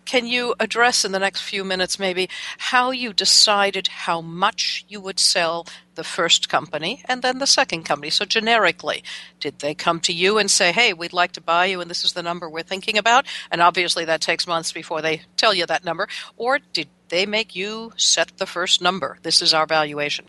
Can 0.06 0.28
you 0.28 0.54
address 0.60 1.04
in 1.04 1.12
the 1.12 1.20
next 1.20 1.42
few 1.42 1.64
minutes 1.64 1.98
maybe 1.98 2.30
how 2.58 2.92
you 2.92 3.12
decided 3.12 3.88
how 3.88 4.22
much 4.22 4.86
you 4.88 5.02
would 5.02 5.20
sell 5.20 5.66
the 5.96 6.04
first 6.04 6.48
company 6.48 7.04
and 7.06 7.22
then 7.22 7.40
the 7.40 7.48
second 7.48 7.84
company? 7.84 8.12
So, 8.12 8.24
generically, 8.24 9.04
did 9.40 9.60
they 9.60 9.74
come 9.74 10.00
to 10.02 10.14
you 10.14 10.38
and 10.38 10.50
say, 10.50 10.72
hey, 10.72 10.94
we'd 10.94 11.14
like 11.14 11.32
to 11.34 11.42
buy 11.42 11.66
you 11.66 11.82
and 11.82 11.90
this 11.90 12.04
is 12.04 12.14
the 12.14 12.24
number 12.24 12.50
we're 12.50 12.62
thinking 12.62 12.98
about? 12.98 13.26
And 13.52 13.62
obviously, 13.62 14.06
that 14.06 14.22
takes 14.22 14.46
months 14.48 14.72
before 14.72 15.02
they 15.02 15.24
tell 15.38 15.54
you 15.54 15.66
that 15.66 15.84
number. 15.84 16.08
Or 16.38 16.60
did 16.60 16.88
they 17.10 17.26
make 17.26 17.56
you 17.56 17.92
set 17.98 18.32
the 18.38 18.46
first 18.46 18.82
number? 18.82 19.18
This 19.24 19.42
is 19.42 19.54
our 19.54 19.66
valuation. 19.66 20.26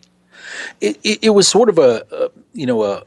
It, 0.81 0.99
it, 1.03 1.19
it 1.23 1.31
was 1.31 1.49
sort 1.49 1.69
of 1.69 1.79
a, 1.79 2.07
a 2.11 2.31
you 2.53 2.67
know, 2.67 2.83
a, 2.83 3.03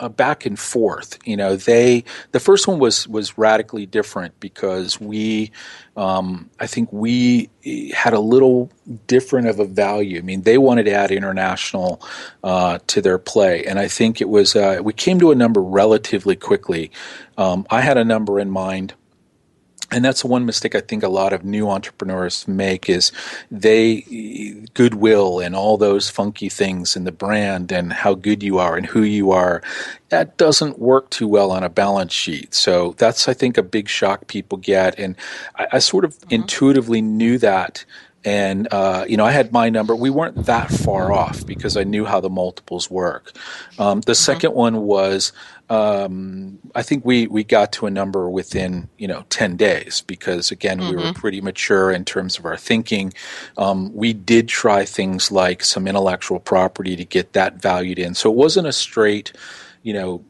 a 0.00 0.08
back 0.08 0.46
and 0.46 0.58
forth. 0.58 1.18
You 1.24 1.36
know, 1.36 1.56
they 1.56 2.04
the 2.32 2.40
first 2.40 2.68
one 2.68 2.78
was 2.78 3.08
was 3.08 3.38
radically 3.38 3.86
different 3.86 4.38
because 4.40 5.00
we, 5.00 5.52
um, 5.96 6.50
I 6.60 6.66
think 6.66 6.92
we 6.92 7.50
had 7.94 8.12
a 8.12 8.20
little 8.20 8.70
different 9.06 9.48
of 9.48 9.58
a 9.58 9.64
value. 9.64 10.18
I 10.18 10.22
mean, 10.22 10.42
they 10.42 10.58
wanted 10.58 10.84
to 10.84 10.92
add 10.92 11.10
international 11.10 12.00
uh, 12.44 12.78
to 12.88 13.00
their 13.00 13.18
play, 13.18 13.64
and 13.64 13.78
I 13.78 13.88
think 13.88 14.20
it 14.20 14.28
was 14.28 14.54
uh, 14.54 14.80
we 14.82 14.92
came 14.92 15.18
to 15.20 15.30
a 15.30 15.34
number 15.34 15.62
relatively 15.62 16.36
quickly. 16.36 16.90
Um, 17.38 17.66
I 17.70 17.80
had 17.80 17.98
a 17.98 18.04
number 18.04 18.38
in 18.40 18.50
mind 18.50 18.94
and 19.90 20.04
that's 20.04 20.24
one 20.24 20.44
mistake 20.44 20.74
I 20.74 20.80
think 20.80 21.02
a 21.02 21.08
lot 21.08 21.32
of 21.32 21.44
new 21.44 21.70
entrepreneurs 21.70 22.46
make 22.48 22.88
is 22.88 23.12
they 23.50 24.00
goodwill 24.74 25.40
and 25.40 25.54
all 25.54 25.76
those 25.76 26.10
funky 26.10 26.48
things 26.48 26.96
and 26.96 27.06
the 27.06 27.12
brand 27.12 27.70
and 27.70 27.92
how 27.92 28.14
good 28.14 28.42
you 28.42 28.58
are 28.58 28.76
and 28.76 28.86
who 28.86 29.02
you 29.02 29.30
are 29.30 29.62
that 30.08 30.36
doesn't 30.36 30.78
work 30.78 31.10
too 31.10 31.26
well 31.26 31.50
on 31.50 31.64
a 31.64 31.68
balance 31.68 32.12
sheet. 32.12 32.54
So 32.54 32.94
that's 32.98 33.28
I 33.28 33.34
think 33.34 33.58
a 33.58 33.62
big 33.62 33.88
shock 33.88 34.26
people 34.28 34.58
get 34.58 34.98
and 34.98 35.16
I, 35.56 35.66
I 35.72 35.78
sort 35.78 36.04
of 36.04 36.14
mm-hmm. 36.18 36.34
intuitively 36.34 37.00
knew 37.00 37.38
that 37.38 37.84
and 38.26 38.66
uh, 38.72 39.06
you 39.08 39.16
know 39.16 39.24
I 39.24 39.30
had 39.30 39.52
my 39.52 39.70
number. 39.70 39.94
We 39.94 40.10
weren't 40.10 40.46
that 40.46 40.70
far 40.70 41.12
off 41.12 41.46
because 41.46 41.76
I 41.76 41.84
knew 41.84 42.04
how 42.04 42.20
the 42.20 42.28
multiples 42.28 42.90
work. 42.90 43.32
Um, 43.78 44.00
the 44.00 44.12
mm-hmm. 44.12 44.16
second 44.16 44.52
one 44.52 44.82
was 44.82 45.32
um, 45.70 46.58
I 46.74 46.82
think 46.82 47.04
we 47.04 47.28
we 47.28 47.44
got 47.44 47.72
to 47.72 47.86
a 47.86 47.90
number 47.90 48.28
within 48.28 48.88
you 48.98 49.06
know 49.06 49.24
ten 49.30 49.56
days 49.56 50.02
because 50.06 50.50
again 50.50 50.80
mm-hmm. 50.80 50.90
we 50.90 50.96
were 50.96 51.02
mm-hmm. 51.02 51.20
pretty 51.20 51.40
mature 51.40 51.92
in 51.92 52.04
terms 52.04 52.36
of 52.36 52.44
our 52.44 52.56
thinking. 52.56 53.14
Um, 53.56 53.94
we 53.94 54.12
did 54.12 54.48
try 54.48 54.84
things 54.84 55.30
like 55.30 55.62
some 55.62 55.86
intellectual 55.86 56.40
property 56.40 56.96
to 56.96 57.04
get 57.04 57.32
that 57.34 57.62
valued 57.62 58.00
in, 58.00 58.14
so 58.14 58.30
it 58.30 58.36
wasn't 58.36 58.66
a 58.66 58.72
straight 58.72 59.32
you 59.84 59.94
know 59.94 60.24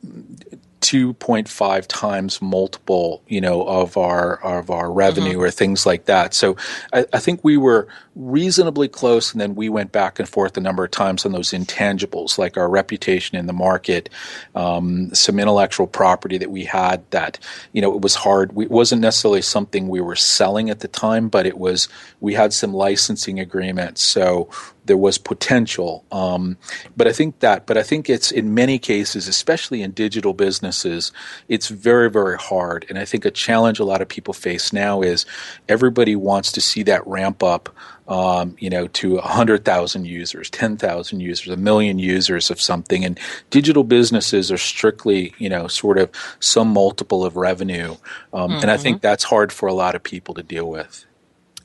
2.5 0.87 1.87
times 1.89 2.41
multiple, 2.41 3.21
you 3.27 3.41
know, 3.41 3.67
of 3.67 3.97
our 3.97 4.41
of 4.45 4.71
our 4.71 4.93
revenue 4.93 5.33
mm-hmm. 5.33 5.41
or 5.41 5.51
things 5.51 5.85
like 5.85 6.05
that. 6.05 6.33
So 6.33 6.57
I, 6.93 7.05
I, 7.13 7.19
think 7.19 7.43
we 7.43 7.57
were 7.57 7.89
reasonably 8.15 8.87
close, 8.87 9.33
and 9.33 9.41
then 9.41 9.57
we 9.57 9.69
went 9.69 9.91
back 9.91 10.21
and 10.21 10.29
forth 10.29 10.57
a 10.57 10.61
number 10.61 10.85
of 10.85 10.93
times 10.93 11.27
on 11.27 11.33
those 11.33 11.51
intangibles, 11.51 12.39
like 12.39 12.57
our 12.57 12.69
reputation 12.69 13.37
in 13.37 13.47
the 13.47 13.53
market, 13.53 14.09
um, 14.55 15.13
some 15.13 15.41
intellectual 15.41 15.89
property 15.89 16.39
that 16.39 16.53
we 16.53 16.65
had 16.65 17.03
that 17.11 17.41
you 17.73 17.83
know 17.83 17.93
it 17.93 18.01
was 18.01 18.15
hard. 18.15 18.53
We, 18.53 18.67
it 18.67 18.71
wasn't 18.71 19.03
necessarily 19.03 19.43
something 19.43 19.89
we 19.89 20.01
were 20.01 20.15
selling 20.15 20.71
at 20.71 20.81
the 20.81 20.89
time, 20.89 21.29
but 21.29 21.47
it 21.47 21.59
was 21.59 21.89
we 22.21 22.35
had 22.35 22.53
some 22.53 22.73
licensing 22.73 23.41
agreements, 23.41 24.03
so 24.03 24.49
there 24.87 24.97
was 24.97 25.19
potential. 25.19 26.05
Um, 26.11 26.57
but 26.97 27.07
I 27.07 27.13
think 27.13 27.41
that, 27.41 27.67
but 27.67 27.77
I 27.77 27.83
think 27.83 28.09
it's 28.09 28.31
in 28.31 28.55
many 28.55 28.79
cases, 28.79 29.29
especially 29.29 29.83
in 29.83 29.93
digital 29.93 30.33
businesses, 30.33 31.13
it's 31.49 31.69
very, 31.69 32.11
very 32.11 32.37
hard. 32.37 32.87
And 32.89 32.99
I 32.99 33.05
think 33.05 33.25
a 33.25 33.31
challenge 33.31 33.79
a 33.79 33.85
lot 33.85 34.03
of 34.03 34.09
people 34.09 34.35
face 34.35 34.73
now 34.73 35.03
is 35.03 35.27
everybody 35.69 36.17
wants 36.17 36.53
to 36.53 36.61
see 36.61 36.83
that 36.85 37.07
ramp 37.07 37.43
up. 37.43 37.69
Um, 38.09 38.55
you 38.61 38.71
know, 38.71 38.87
to 38.87 39.17
100,000 39.17 40.05
users, 40.05 40.49
10,000 40.51 41.19
users, 41.19 41.53
a 41.53 41.57
million 41.57 41.99
users 41.99 42.53
of 42.53 42.61
something. 42.61 43.05
And 43.05 43.19
digital 43.51 43.83
businesses 43.83 44.53
are 44.53 44.59
strictly, 44.59 45.35
you 45.39 45.49
know, 45.49 45.67
sort 45.67 45.99
of 45.99 46.11
some 46.39 46.69
multiple 46.69 47.25
of 47.25 47.37
revenue. 47.37 47.97
Um, 48.33 48.53
mm-hmm. 48.53 48.61
And 48.63 48.71
I 48.71 48.77
think 48.77 48.99
mm-hmm. 48.99 49.09
that's 49.09 49.25
hard 49.25 49.51
for 49.51 49.69
a 49.69 49.75
lot 49.75 49.97
of 49.97 50.05
people 50.05 50.35
to 50.35 50.45
deal 50.45 50.71
with. 50.71 51.05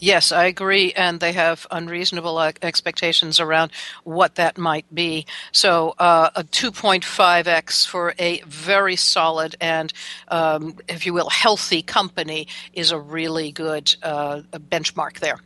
Yes, 0.02 0.32
I 0.32 0.46
agree, 0.46 0.94
and 0.94 1.20
they 1.20 1.32
have 1.34 1.68
unreasonable 1.70 2.40
expectations 2.40 3.40
around 3.40 3.72
what 4.04 4.34
that 4.34 4.58
might 4.58 4.92
be. 4.92 5.28
So, 5.52 5.94
uh, 6.00 6.32
a 6.36 6.44
2.5x 6.44 7.86
for 7.86 8.16
a 8.18 8.42
very 8.48 8.96
solid 8.96 9.56
and, 9.62 9.94
um, 10.30 10.78
if 10.88 11.06
you 11.06 11.14
will, 11.14 11.30
healthy 11.30 11.84
company 11.84 12.48
is 12.74 12.90
a 12.90 12.98
really 13.00 13.52
good 13.52 13.94
uh, 14.02 14.42
benchmark 14.52 15.20
there. 15.20 15.38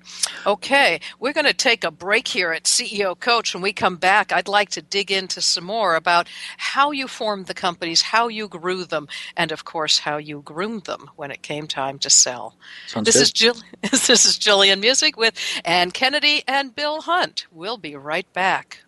Okay, 0.45 1.01
we're 1.19 1.33
going 1.33 1.47
to 1.47 1.53
take 1.53 1.83
a 1.83 1.91
break 1.91 2.25
here 2.25 2.53
at 2.53 2.63
CEO 2.63 3.19
Coach. 3.19 3.53
When 3.53 3.61
we 3.61 3.73
come 3.73 3.97
back, 3.97 4.31
I'd 4.31 4.47
like 4.47 4.69
to 4.69 4.81
dig 4.81 5.11
into 5.11 5.41
some 5.41 5.65
more 5.65 5.97
about 5.97 6.29
how 6.55 6.91
you 6.91 7.09
formed 7.09 7.47
the 7.47 7.53
companies, 7.53 8.01
how 8.01 8.29
you 8.29 8.47
grew 8.47 8.85
them, 8.85 9.09
and 9.35 9.51
of 9.51 9.65
course, 9.65 9.99
how 9.99 10.15
you 10.15 10.41
groomed 10.45 10.85
them 10.85 11.09
when 11.17 11.29
it 11.29 11.41
came 11.41 11.67
time 11.67 11.99
to 11.99 12.09
sell. 12.09 12.55
Sounds 12.87 13.05
this 13.05 13.15
good. 13.15 13.21
is 13.23 13.31
Jill. 13.33 13.55
This 14.05 14.25
is 14.25 14.37
Jillian 14.45 14.79
Muessig 14.81 15.17
with 15.17 15.33
Ann 15.65 15.89
Kennedy 15.89 16.43
and 16.47 16.75
Bill 16.75 17.01
Hunt. 17.01 17.47
We'll 17.51 17.77
be 17.77 17.95
right 17.95 18.31
back. 18.31 18.79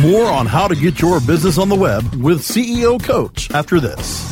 More 0.00 0.26
on 0.26 0.46
how 0.46 0.66
to 0.66 0.74
get 0.74 1.00
your 1.00 1.20
business 1.20 1.58
on 1.58 1.68
the 1.68 1.76
web 1.76 2.02
with 2.16 2.40
CEO 2.40 3.02
Coach 3.02 3.50
after 3.52 3.78
this. 3.78 4.28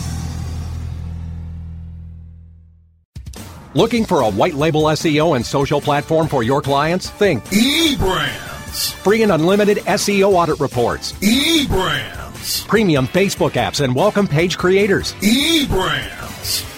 Looking 3.75 4.05
for 4.05 4.23
a 4.23 4.31
white 4.31 4.55
label 4.55 4.85
SEO 4.85 5.37
and 5.37 5.47
social 5.47 5.81
platform 5.81 6.27
for 6.27 6.43
your 6.43 6.61
clients? 6.61 7.11
Think 7.11 7.45
eBrands. 7.45 8.95
Free 8.95 9.23
and 9.23 9.31
unlimited 9.31 9.79
SEO 9.79 10.33
audit 10.33 10.59
reports. 10.59 11.13
eBrands. 11.21 12.67
Premium 12.67 13.07
Facebook 13.07 13.53
apps 13.53 13.85
and 13.85 13.95
welcome 13.95 14.27
page 14.27 14.59
creators. 14.59 15.15
eBrands. 15.21 16.78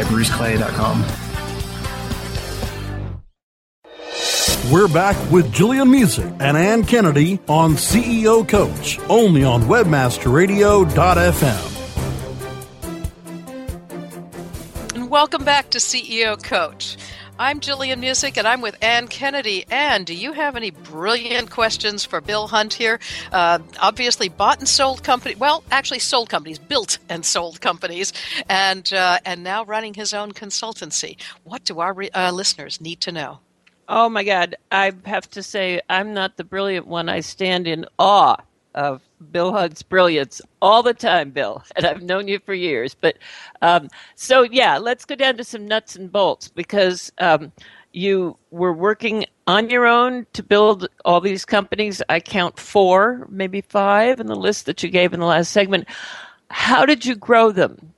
at 0.00 0.06
bruceclay.com. 0.06 1.04
We're 4.70 4.86
back 4.88 5.16
with 5.30 5.52
Jillian 5.52 5.90
Muessig 5.90 6.40
and 6.40 6.56
Ann 6.56 6.84
Kennedy 6.84 7.38
on 7.48 7.74
CEO 7.74 8.48
Coach, 8.48 8.98
only 9.08 9.44
on 9.44 9.64
WebmasterRadio.fm. 9.64 11.68
And 14.94 15.10
welcome 15.10 15.44
back 15.44 15.68
to 15.70 15.78
CEO 15.78 16.40
Coach. 16.42 16.96
I'm 17.38 17.60
Jillian 17.60 18.00
Muessig, 18.00 18.36
and 18.36 18.46
I'm 18.46 18.60
with 18.60 18.76
Ann 18.82 19.08
Kennedy. 19.08 19.64
Ann, 19.70 20.04
do 20.04 20.14
you 20.14 20.32
have 20.32 20.54
any 20.54 20.70
brilliant 20.70 21.50
questions 21.50 22.04
for 22.04 22.20
Bill 22.20 22.46
Hunt 22.46 22.74
here? 22.74 23.00
Uh, 23.32 23.58
obviously, 23.80 24.28
bought 24.28 24.58
and 24.58 24.68
sold 24.68 25.02
company. 25.02 25.34
Well, 25.34 25.64
actually, 25.70 26.00
sold 26.00 26.28
companies, 26.28 26.58
built 26.58 26.98
and 27.08 27.24
sold 27.24 27.60
companies, 27.60 28.12
and 28.48 28.92
uh, 28.92 29.18
and 29.24 29.42
now 29.42 29.64
running 29.64 29.94
his 29.94 30.12
own 30.12 30.32
consultancy. 30.32 31.16
What 31.44 31.64
do 31.64 31.80
our 31.80 31.94
re- 31.94 32.10
uh, 32.10 32.32
listeners 32.32 32.80
need 32.80 33.00
to 33.00 33.12
know? 33.12 33.40
Oh 33.88 34.08
my 34.08 34.24
God, 34.24 34.54
I 34.70 34.92
have 35.06 35.28
to 35.30 35.42
say, 35.42 35.80
I'm 35.88 36.14
not 36.14 36.36
the 36.36 36.44
brilliant 36.44 36.86
one. 36.86 37.08
I 37.08 37.20
stand 37.20 37.66
in 37.66 37.86
awe 37.98 38.36
of 38.74 39.02
Bill 39.30 39.52
Hunt's 39.52 39.82
brilliance 39.82 40.40
all 40.60 40.82
the 40.82 40.94
time, 40.94 41.30
Bill, 41.30 41.62
and 41.76 41.86
I've 41.86 42.02
known 42.02 42.28
you 42.28 42.38
for 42.38 42.54
years. 42.54 42.94
But 42.94 43.18
um, 43.60 43.88
so 44.14 44.42
yeah, 44.42 44.78
let's 44.78 45.04
go 45.04 45.14
down 45.14 45.36
to 45.36 45.44
some 45.44 45.66
nuts 45.66 45.96
and 45.96 46.10
bolts 46.10 46.48
because 46.48 47.12
um, 47.18 47.52
you 47.92 48.36
were 48.50 48.72
working 48.72 49.26
on 49.46 49.70
your 49.70 49.86
own 49.86 50.26
to 50.32 50.42
build 50.42 50.88
all 51.04 51.20
these 51.20 51.44
companies. 51.44 52.02
I 52.08 52.20
count 52.20 52.58
four, 52.58 53.26
maybe 53.30 53.60
five, 53.60 54.20
in 54.20 54.26
the 54.26 54.36
list 54.36 54.66
that 54.66 54.82
you 54.82 54.88
gave 54.88 55.12
in 55.12 55.20
the 55.20 55.26
last 55.26 55.52
segment. 55.52 55.88
How 56.50 56.84
did 56.86 57.04
you 57.04 57.14
grow 57.14 57.52
them? 57.52 57.92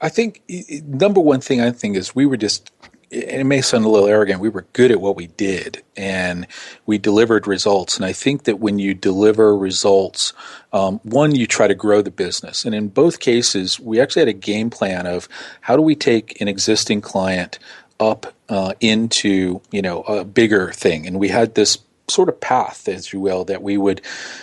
I 0.00 0.08
think 0.10 0.42
number 0.86 1.20
one 1.20 1.40
thing 1.40 1.60
I 1.60 1.70
think 1.70 1.96
is 1.96 2.14
we 2.14 2.26
were 2.26 2.36
just 2.36 2.70
it 3.10 3.44
may 3.44 3.60
sound 3.60 3.84
a 3.84 3.88
little 3.88 4.08
arrogant, 4.08 4.40
we 4.40 4.48
were 4.48 4.66
good 4.72 4.90
at 4.90 5.00
what 5.00 5.16
we 5.16 5.28
did 5.28 5.82
and 5.96 6.46
we 6.86 6.98
delivered 6.98 7.46
results. 7.46 7.96
And 7.96 8.04
I 8.04 8.12
think 8.12 8.44
that 8.44 8.58
when 8.58 8.78
you 8.78 8.94
deliver 8.94 9.56
results, 9.56 10.32
um, 10.72 10.98
one, 11.04 11.34
you 11.34 11.46
try 11.46 11.68
to 11.68 11.74
grow 11.74 12.02
the 12.02 12.10
business. 12.10 12.64
And 12.64 12.74
in 12.74 12.88
both 12.88 13.20
cases, 13.20 13.78
we 13.78 14.00
actually 14.00 14.22
had 14.22 14.28
a 14.28 14.32
game 14.32 14.70
plan 14.70 15.06
of 15.06 15.28
how 15.60 15.76
do 15.76 15.82
we 15.82 15.94
take 15.94 16.40
an 16.40 16.48
existing 16.48 17.00
client 17.00 17.58
up 17.98 18.34
uh, 18.48 18.74
into 18.80 19.60
you 19.70 19.82
know 19.82 20.02
a 20.02 20.24
bigger 20.24 20.70
thing 20.72 21.06
and 21.06 21.18
we 21.18 21.28
had 21.28 21.54
this 21.54 21.78
sort 22.08 22.28
of 22.28 22.40
path, 22.40 22.88
as 22.88 23.12
you 23.12 23.20
will, 23.20 23.44
that 23.44 23.62
we 23.62 23.76
would, 23.76 24.00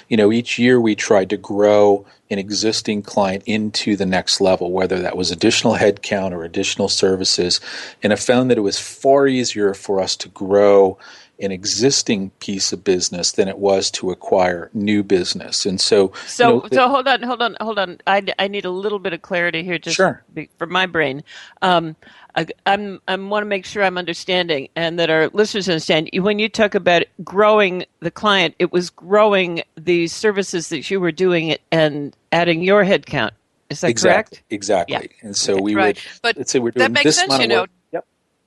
you 0.09 0.17
know, 0.17 0.31
each 0.31 0.59
year 0.59 0.79
we 0.79 0.95
tried 0.95 1.29
to 1.29 1.37
grow 1.37 2.05
an 2.29 2.39
existing 2.39 3.01
client 3.01 3.43
into 3.45 3.95
the 3.95 4.05
next 4.05 4.41
level, 4.41 4.71
whether 4.71 4.99
that 4.99 5.15
was 5.15 5.31
additional 5.31 5.75
headcount 5.75 6.31
or 6.31 6.43
additional 6.43 6.89
services. 6.89 7.61
And 8.01 8.11
I 8.11 8.15
found 8.15 8.49
that 8.49 8.57
it 8.57 8.61
was 8.61 8.79
far 8.79 9.27
easier 9.27 9.73
for 9.73 9.99
us 9.99 10.15
to 10.17 10.29
grow 10.29 10.97
an 11.43 11.51
existing 11.51 12.29
piece 12.39 12.73
of 12.73 12.83
business 12.83 13.33
than 13.33 13.47
it 13.47 13.57
was 13.57 13.91
to 13.91 14.11
acquire 14.11 14.69
new 14.73 15.03
business. 15.03 15.65
And 15.65 15.79
so, 15.79 16.13
so, 16.25 16.55
you 16.55 16.61
know, 16.61 16.67
so 16.71 16.89
hold 16.89 17.07
on, 17.07 17.21
hold 17.21 17.41
on, 17.41 17.57
hold 17.59 17.79
on. 17.79 17.99
I, 18.07 18.23
I 18.39 18.47
need 18.47 18.65
a 18.65 18.69
little 18.69 18.99
bit 18.99 19.13
of 19.13 19.21
clarity 19.21 19.63
here, 19.63 19.77
just 19.77 19.95
sure. 19.95 20.23
for 20.57 20.67
my 20.67 20.85
brain. 20.85 21.23
Um, 21.61 21.95
I, 22.35 22.47
I'm, 22.65 23.01
I 23.07 23.15
want 23.15 23.43
to 23.43 23.47
make 23.47 23.65
sure 23.65 23.83
I'm 23.83 23.97
understanding 23.97 24.69
and 24.75 24.97
that 24.99 25.09
our 25.09 25.29
listeners 25.29 25.69
understand. 25.69 26.09
When 26.13 26.39
you 26.39 26.49
talk 26.49 26.75
about 26.75 27.03
growing 27.23 27.85
the 27.99 28.11
client, 28.11 28.55
it 28.59 28.71
was 28.71 28.89
growing 28.89 29.63
the 29.75 30.07
services 30.07 30.69
that 30.69 30.89
you 30.89 30.99
were 30.99 31.11
doing 31.11 31.55
and 31.71 32.15
adding 32.31 32.61
your 32.61 32.83
headcount. 32.83 33.31
Is 33.69 33.81
that 33.81 33.89
exactly, 33.89 34.37
correct? 34.37 34.43
Exactly. 34.51 34.93
Yeah. 34.93 35.27
And 35.27 35.35
so 35.35 35.59
we 35.59 35.73
right. 35.73 35.95
would, 35.95 36.03
but 36.21 36.37
let's 36.37 36.51
say 36.51 36.59
we're 36.59 36.71
doing 36.71 36.83
that 36.83 36.91
makes 36.91 37.05
this 37.05 37.15
sense, 37.17 37.29
amount 37.29 37.41
you 37.41 37.47
know. 37.47 37.65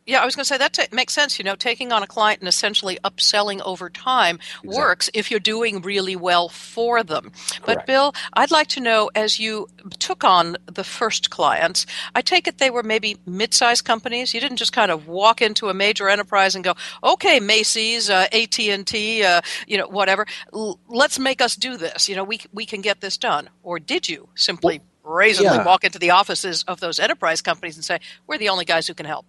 Yeah, 0.07 0.23
I 0.23 0.25
was 0.25 0.37
going 0.37 0.45
to 0.45 0.49
say 0.49 0.59
that 0.59 0.73
t- 0.73 0.87
makes 0.93 1.13
sense. 1.13 1.37
You 1.39 1.45
know, 1.45 1.57
taking 1.57 1.91
on 1.91 2.03
a 2.03 2.07
client 2.07 2.41
and 2.41 2.49
essentially 2.49 2.97
upselling 3.05 3.61
over 3.65 3.91
time 3.91 4.37
Exactly. 4.37 4.77
works 4.77 5.11
if 5.15 5.31
you're 5.31 5.41
doing 5.41 5.83
really 5.83 6.15
well 6.15 6.49
for 6.49 7.03
them. 7.03 7.33
But 7.65 7.87
Bill, 7.87 8.15
I'd 8.33 8.53
like 8.53 8.69
to 8.69 8.81
know 8.81 9.11
as 9.17 9.41
you 9.41 9.67
took 9.99 10.23
on 10.23 10.57
the 10.67 10.85
first 10.85 11.31
clients, 11.31 11.87
I 12.15 12.23
take 12.23 12.47
it 12.47 12.59
they 12.59 12.71
were 12.71 12.85
maybe 12.85 13.17
mid-sized 13.27 13.85
companies. 13.85 14.33
You 14.33 14.40
didn't 14.40 14.59
just 14.59 14.73
kind 14.73 14.92
of 14.92 15.09
walk 15.09 15.42
into 15.42 15.69
a 15.69 15.75
major 15.75 16.09
enterprise 16.09 16.55
and 16.55 16.62
go, 16.62 16.75
"Okay, 17.03 17.40
Macy's, 17.40 18.09
uh, 18.09 18.29
AT&T, 18.33 19.25
uh, 19.25 19.40
you 19.66 19.77
know, 19.77 19.88
whatever. 19.88 20.25
L- 20.55 20.79
let's 20.88 21.19
make 21.19 21.40
us 21.40 21.57
do 21.57 21.77
this. 21.77 22.09
You 22.09 22.14
know, 22.14 22.25
we 22.25 22.40
we 22.53 22.64
can 22.64 22.81
get 22.81 23.01
this 23.01 23.16
done." 23.16 23.51
Or 23.64 23.81
did 23.81 24.09
you 24.09 24.29
simply 24.37 24.81
brazenly 25.03 25.57
yeah. 25.57 25.64
walk 25.64 25.83
into 25.85 25.99
the 25.99 26.11
offices 26.11 26.64
of 26.69 26.79
those 26.79 27.01
enterprise 27.01 27.42
companies 27.42 27.75
and 27.75 27.85
say, 27.85 27.99
"We're 28.29 28.38
the 28.38 28.51
only 28.51 28.64
guys 28.64 28.87
who 28.87 28.95
can 28.95 29.07
help"? 29.07 29.27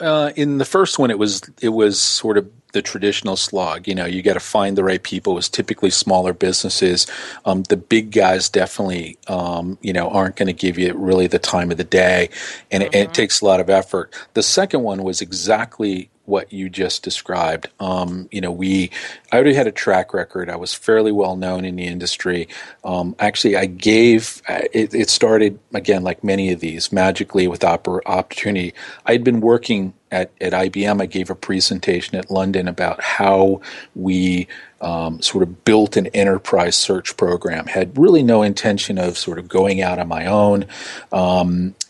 Uh, 0.00 0.32
in 0.36 0.58
the 0.58 0.64
first 0.64 0.98
one, 0.98 1.10
it 1.10 1.18
was 1.18 1.42
it 1.60 1.70
was 1.70 2.00
sort 2.00 2.38
of 2.38 2.48
the 2.72 2.82
traditional 2.82 3.36
slog. 3.36 3.88
You 3.88 3.94
know, 3.94 4.04
you 4.04 4.22
got 4.22 4.34
to 4.34 4.40
find 4.40 4.76
the 4.76 4.84
right 4.84 5.02
people. 5.02 5.32
It 5.32 5.36
was 5.36 5.48
typically 5.48 5.90
smaller 5.90 6.32
businesses. 6.32 7.06
Um, 7.44 7.62
the 7.64 7.76
big 7.76 8.12
guys 8.12 8.48
definitely, 8.48 9.18
um, 9.26 9.78
you 9.80 9.92
know, 9.92 10.08
aren't 10.10 10.36
going 10.36 10.46
to 10.46 10.52
give 10.52 10.78
you 10.78 10.94
really 10.94 11.26
the 11.26 11.38
time 11.38 11.70
of 11.70 11.78
the 11.78 11.84
day, 11.84 12.30
and, 12.70 12.82
it, 12.82 12.94
and 12.94 13.08
it 13.08 13.14
takes 13.14 13.40
a 13.40 13.44
lot 13.44 13.60
of 13.60 13.70
effort. 13.70 14.14
The 14.34 14.42
second 14.42 14.82
one 14.82 15.02
was 15.02 15.20
exactly 15.20 16.10
what 16.28 16.52
you 16.52 16.68
just 16.68 17.02
described. 17.02 17.68
Um, 17.80 18.28
you 18.30 18.40
know, 18.40 18.52
we 18.52 18.90
I 19.32 19.36
already 19.36 19.54
had 19.54 19.66
a 19.66 19.72
track 19.72 20.12
record. 20.12 20.50
I 20.50 20.56
was 20.56 20.74
fairly 20.74 21.10
well 21.10 21.36
known 21.36 21.64
in 21.64 21.76
the 21.76 21.86
industry. 21.86 22.48
Um, 22.84 23.16
actually, 23.18 23.56
I 23.56 23.66
gave 23.66 24.42
uh, 24.48 24.60
it, 24.72 24.94
it 24.94 25.10
started 25.10 25.58
again 25.74 26.04
like 26.04 26.22
many 26.22 26.52
of 26.52 26.60
these 26.60 26.92
magically 26.92 27.48
with 27.48 27.60
oppor- 27.60 28.02
opportunity. 28.06 28.74
I'd 29.06 29.24
been 29.24 29.40
working 29.40 29.94
at, 30.10 30.30
at 30.40 30.52
IBM. 30.52 31.00
I 31.00 31.06
gave 31.06 31.30
a 31.30 31.34
presentation 31.34 32.16
at 32.18 32.30
London 32.30 32.68
about 32.68 33.02
how 33.02 33.60
we 33.94 34.48
um, 34.80 35.20
sort 35.20 35.42
of 35.42 35.64
built 35.64 35.96
an 35.96 36.06
enterprise 36.08 36.76
search 36.76 37.16
program. 37.16 37.66
Had 37.66 37.98
really 37.98 38.22
no 38.22 38.42
intention 38.42 38.98
of 38.98 39.18
sort 39.18 39.38
of 39.38 39.48
going 39.48 39.80
out 39.80 39.98
on 39.98 40.08
my 40.08 40.26
own. 40.26 40.66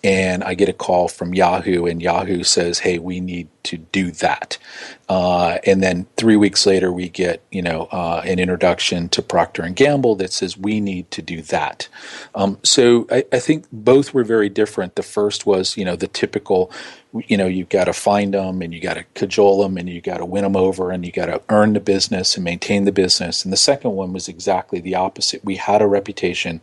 And 0.05 0.45
I 0.45 0.55
get 0.55 0.69
a 0.69 0.75
call 0.75 1.09
from 1.09 1.35
Yahoo, 1.35 1.87
and 1.87 2.03
Yahoo 2.03 2.45
says, 2.45 2.81
"Hey, 2.81 2.99
we 2.99 3.21
need 3.21 3.49
to 3.65 3.79
do 3.79 4.11
that." 4.13 4.59
Uh, 5.09 5.59
and 5.67 5.83
then 5.83 6.07
three 6.17 6.37
weeks 6.37 6.67
later, 6.67 6.93
we 6.93 7.09
get 7.09 7.43
you 7.51 7.63
know 7.63 7.89
uh, 7.93 8.23
an 8.25 8.39
introduction 8.39 9.09
to 9.11 9.23
Procter 9.23 9.63
and 9.63 9.77
Gamble 9.77 10.17
that 10.17 10.33
says 10.33 10.57
we 10.59 10.81
need 10.81 11.11
to 11.13 11.23
do 11.23 11.43
that. 11.43 11.89
Um, 12.35 12.59
so 12.63 13.07
I, 13.11 13.25
I 13.33 13.41
think 13.41 13.67
both 13.73 14.15
were 14.15 14.25
very 14.25 14.49
different. 14.49 14.95
The 14.95 15.03
first 15.03 15.47
was 15.47 15.77
you 15.77 15.85
know 15.85 15.97
the 15.97 16.09
typical 16.09 16.71
you 17.27 17.37
know 17.37 17.47
you've 17.47 17.69
got 17.69 17.85
to 17.85 17.93
find 17.93 18.35
them 18.35 18.63
and 18.63 18.73
you 18.75 18.81
got 18.81 18.95
to 18.95 19.05
cajole 19.15 19.63
them 19.63 19.77
and 19.79 19.89
you 19.89 20.01
got 20.01 20.19
to 20.19 20.25
win 20.25 20.45
them 20.45 20.57
over 20.57 20.91
and 20.91 21.05
you 21.05 21.13
got 21.13 21.27
to 21.27 21.41
earn 21.49 21.73
the 21.73 21.81
business 21.81 22.37
and 22.37 22.45
maintain 22.45 22.85
the 22.85 22.93
business 22.93 23.45
and 23.45 23.53
the 23.53 23.57
second 23.57 23.93
one 23.93 24.13
was 24.13 24.29
exactly 24.29 24.81
the 24.81 24.95
opposite 24.95 25.45
we 25.45 25.57
had 25.57 25.83
a 25.83 25.87
reputation 25.87 26.61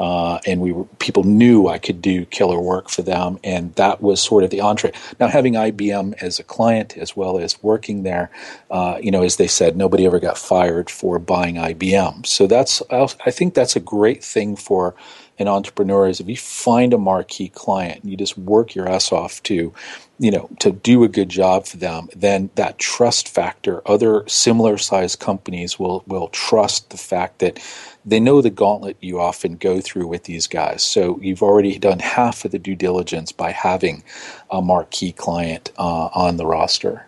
uh, 0.00 0.40
and 0.46 0.62
we 0.62 0.72
were, 0.72 0.84
people 0.98 1.24
knew 1.24 1.68
I 1.68 1.78
could 1.78 2.00
do 2.00 2.24
killer 2.24 2.58
work 2.58 2.88
for 2.88 3.02
them, 3.02 3.38
and 3.44 3.74
that 3.74 4.00
was 4.00 4.20
sort 4.20 4.42
of 4.42 4.50
the 4.50 4.62
entree. 4.62 4.92
Now, 5.20 5.28
having 5.28 5.52
IBM 5.54 6.14
as 6.22 6.38
a 6.38 6.42
client 6.42 6.96
as 6.96 7.14
well 7.14 7.38
as 7.38 7.62
working 7.62 8.02
there, 8.02 8.30
uh, 8.70 8.98
you 9.00 9.10
know, 9.10 9.22
as 9.22 9.36
they 9.36 9.46
said, 9.46 9.76
nobody 9.76 10.06
ever 10.06 10.18
got 10.18 10.38
fired 10.38 10.88
for 10.88 11.18
buying 11.18 11.56
IBM. 11.56 12.26
So 12.26 12.46
that's 12.46 12.82
I 12.90 13.30
think 13.30 13.52
that's 13.52 13.76
a 13.76 13.80
great 13.80 14.24
thing 14.24 14.56
for 14.56 14.94
an 15.40 15.48
entrepreneur 15.48 16.06
is 16.06 16.20
if 16.20 16.28
you 16.28 16.36
find 16.36 16.92
a 16.92 16.98
marquee 16.98 17.48
client 17.48 18.02
and 18.02 18.10
you 18.10 18.16
just 18.16 18.36
work 18.36 18.74
your 18.74 18.86
ass 18.86 19.10
off 19.10 19.42
to 19.42 19.72
you 20.18 20.30
know 20.30 20.48
to 20.60 20.70
do 20.70 21.02
a 21.02 21.08
good 21.08 21.30
job 21.30 21.66
for 21.66 21.78
them 21.78 22.08
then 22.14 22.50
that 22.54 22.78
trust 22.78 23.26
factor 23.26 23.82
other 23.86 24.22
similar 24.28 24.76
sized 24.76 25.18
companies 25.18 25.78
will 25.78 26.04
will 26.06 26.28
trust 26.28 26.90
the 26.90 26.98
fact 26.98 27.38
that 27.38 27.58
they 28.04 28.20
know 28.20 28.42
the 28.42 28.50
gauntlet 28.50 28.96
you 29.00 29.18
often 29.18 29.56
go 29.56 29.80
through 29.80 30.06
with 30.06 30.24
these 30.24 30.46
guys 30.46 30.82
so 30.82 31.18
you've 31.20 31.42
already 31.42 31.78
done 31.78 31.98
half 31.98 32.44
of 32.44 32.50
the 32.50 32.58
due 32.58 32.76
diligence 32.76 33.32
by 33.32 33.50
having 33.50 34.04
a 34.50 34.60
marquee 34.60 35.12
client 35.12 35.72
uh, 35.78 36.10
on 36.14 36.36
the 36.36 36.46
roster 36.46 37.06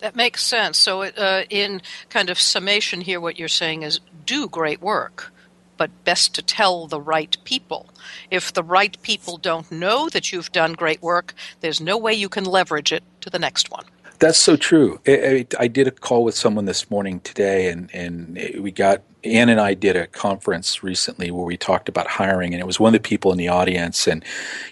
That 0.00 0.16
makes 0.16 0.42
sense. 0.42 0.78
So, 0.78 1.02
uh, 1.02 1.44
in 1.50 1.82
kind 2.08 2.30
of 2.30 2.40
summation 2.40 3.02
here, 3.02 3.20
what 3.20 3.38
you're 3.38 3.48
saying 3.48 3.82
is 3.82 4.00
do 4.24 4.48
great 4.48 4.80
work. 4.80 5.32
But 5.76 5.90
best 6.04 6.34
to 6.34 6.42
tell 6.42 6.86
the 6.86 7.00
right 7.00 7.36
people. 7.44 7.88
If 8.30 8.52
the 8.52 8.62
right 8.62 8.96
people 9.02 9.36
don't 9.36 9.70
know 9.70 10.08
that 10.08 10.32
you've 10.32 10.52
done 10.52 10.72
great 10.72 11.02
work, 11.02 11.34
there's 11.60 11.80
no 11.80 11.96
way 11.96 12.14
you 12.14 12.28
can 12.28 12.44
leverage 12.44 12.92
it 12.92 13.02
to 13.20 13.30
the 13.30 13.38
next 13.38 13.70
one. 13.70 13.84
That's 14.18 14.38
so 14.38 14.56
true. 14.56 15.00
I, 15.06 15.12
I, 15.12 15.46
I 15.60 15.68
did 15.68 15.86
a 15.86 15.90
call 15.90 16.24
with 16.24 16.34
someone 16.34 16.64
this 16.64 16.90
morning 16.90 17.20
today, 17.20 17.68
and, 17.68 17.90
and 17.94 18.40
we 18.60 18.72
got 18.72 19.02
Ann 19.26 19.48
and 19.48 19.60
I 19.60 19.74
did 19.74 19.96
a 19.96 20.06
conference 20.06 20.82
recently 20.82 21.30
where 21.30 21.44
we 21.44 21.56
talked 21.56 21.88
about 21.88 22.06
hiring, 22.06 22.54
and 22.54 22.60
it 22.60 22.66
was 22.66 22.80
one 22.80 22.94
of 22.94 23.02
the 23.02 23.08
people 23.08 23.32
in 23.32 23.38
the 23.38 23.48
audience, 23.48 24.06
and 24.06 24.24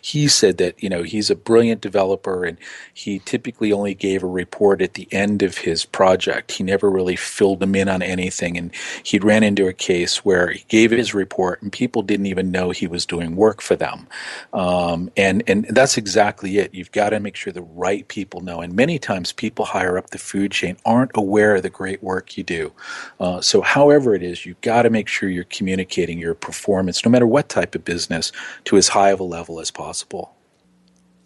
he 0.03 0.29
said 0.29 0.59
that 0.59 0.83
you 0.83 0.89
know 0.89 1.03
he's 1.03 1.31
a 1.31 1.37
brilliant 1.37 1.81
developer, 1.81 2.45
and 2.45 2.59
he 2.95 3.21
typically 3.21 3.73
only 3.73 3.95
gave 3.95 4.23
a 4.23 4.27
report 4.29 4.83
at 4.83 4.95
the 4.95 5.09
end 5.13 5.43
of 5.43 5.59
his 5.59 5.85
project. 5.85 6.53
He 6.53 6.65
never 6.65 6.91
really 6.91 7.17
filled 7.17 7.61
them 7.61 7.75
in 7.75 7.89
on 7.89 8.03
anything, 8.03 8.57
and 8.57 8.75
he 9.03 9.19
ran 9.19 9.43
into 9.43 9.69
a 9.69 9.73
case 9.73 10.25
where 10.25 10.51
he 10.51 10.65
gave 10.69 10.91
his 10.91 11.15
report, 11.15 11.63
and 11.63 11.73
people 11.73 12.03
didn't 12.03 12.27
even 12.27 12.51
know 12.51 12.71
he 12.71 12.87
was 12.87 13.07
doing 13.07 13.37
work 13.37 13.61
for 13.61 13.77
them, 13.77 14.07
um, 14.53 15.11
and 15.17 15.43
and 15.47 15.67
that's 15.71 15.97
exactly 15.99 16.59
it. 16.59 16.75
You've 16.75 16.93
got 16.93 17.11
to 17.11 17.21
make 17.21 17.37
sure 17.37 17.53
the 17.53 17.63
right 17.63 18.07
people 18.09 18.41
know, 18.41 18.61
and 18.61 18.75
many 18.75 18.99
times 18.99 19.33
people 19.33 19.65
higher 19.65 19.99
up 19.99 20.11
the 20.11 20.19
food 20.19 20.53
chain 20.53 20.77
aren't 20.85 21.13
aware 21.15 21.57
of 21.57 21.63
the 21.63 21.71
great 21.71 22.03
work 22.03 22.37
you 22.37 22.45
do. 22.45 22.73
Uh, 23.21 23.41
so, 23.41 23.61
however 23.61 24.15
it 24.15 24.23
is 24.23 24.44
you've 24.47 24.61
got 24.61 24.83
to 24.83 24.91
make 24.91 25.09
sure 25.09 25.29
you're 25.29 25.45
communicating 25.45 26.19
your 26.19 26.35
performance, 26.35 27.05
no 27.05 27.11
matter 27.11 27.27
what 27.27 27.49
type 27.49 27.75
of 27.75 27.85
business, 27.85 28.33
to 28.65 28.77
as 28.77 28.89
high 28.89 29.11
of 29.11 29.21
a 29.21 29.25
level 29.25 29.61
as 29.61 29.71
possible. 29.71 30.35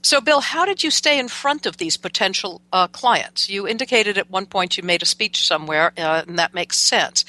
So, 0.03 0.21
Bill, 0.21 0.41
how 0.41 0.65
did 0.65 0.85
you 0.85 0.91
stay 0.91 1.19
in 1.19 1.29
front 1.29 1.67
of 1.67 1.77
these 1.77 1.97
potential 1.97 2.63
uh, 2.73 2.87
clients? 2.89 3.51
You 3.51 3.67
indicated 3.67 4.17
at 4.17 4.31
one 4.31 4.47
point 4.47 4.77
you 4.77 4.83
made 4.83 5.03
a 5.03 5.07
speech 5.07 5.47
somewhere, 5.47 5.93
uh, 5.99 6.23
and 6.27 6.39
that 6.39 6.55
makes 6.55 6.79
sense 6.79 7.25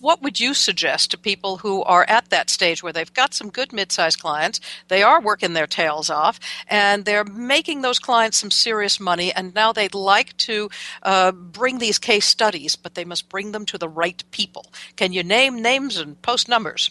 what 0.00 0.22
would 0.22 0.40
you 0.40 0.54
suggest 0.54 1.10
to 1.10 1.18
people 1.18 1.58
who 1.58 1.82
are 1.84 2.04
at 2.08 2.30
that 2.30 2.50
stage 2.50 2.82
where 2.82 2.92
they've 2.92 3.12
got 3.12 3.34
some 3.34 3.50
good 3.50 3.72
mid-sized 3.72 4.20
clients, 4.20 4.60
they 4.88 5.02
are 5.02 5.20
working 5.20 5.52
their 5.52 5.66
tails 5.66 6.10
off, 6.10 6.40
and 6.68 7.04
they're 7.04 7.24
making 7.24 7.82
those 7.82 7.98
clients 7.98 8.38
some 8.38 8.50
serious 8.50 8.98
money, 9.00 9.32
and 9.32 9.54
now 9.54 9.72
they'd 9.72 9.94
like 9.94 10.36
to 10.38 10.70
uh, 11.02 11.32
bring 11.32 11.78
these 11.78 11.98
case 11.98 12.26
studies, 12.26 12.76
but 12.76 12.94
they 12.94 13.04
must 13.04 13.28
bring 13.28 13.52
them 13.52 13.66
to 13.66 13.78
the 13.78 13.88
right 13.88 14.22
people. 14.30 14.66
Can 14.96 15.12
you 15.12 15.22
name 15.22 15.60
names 15.60 15.98
and 15.98 16.20
post 16.22 16.48
numbers? 16.48 16.90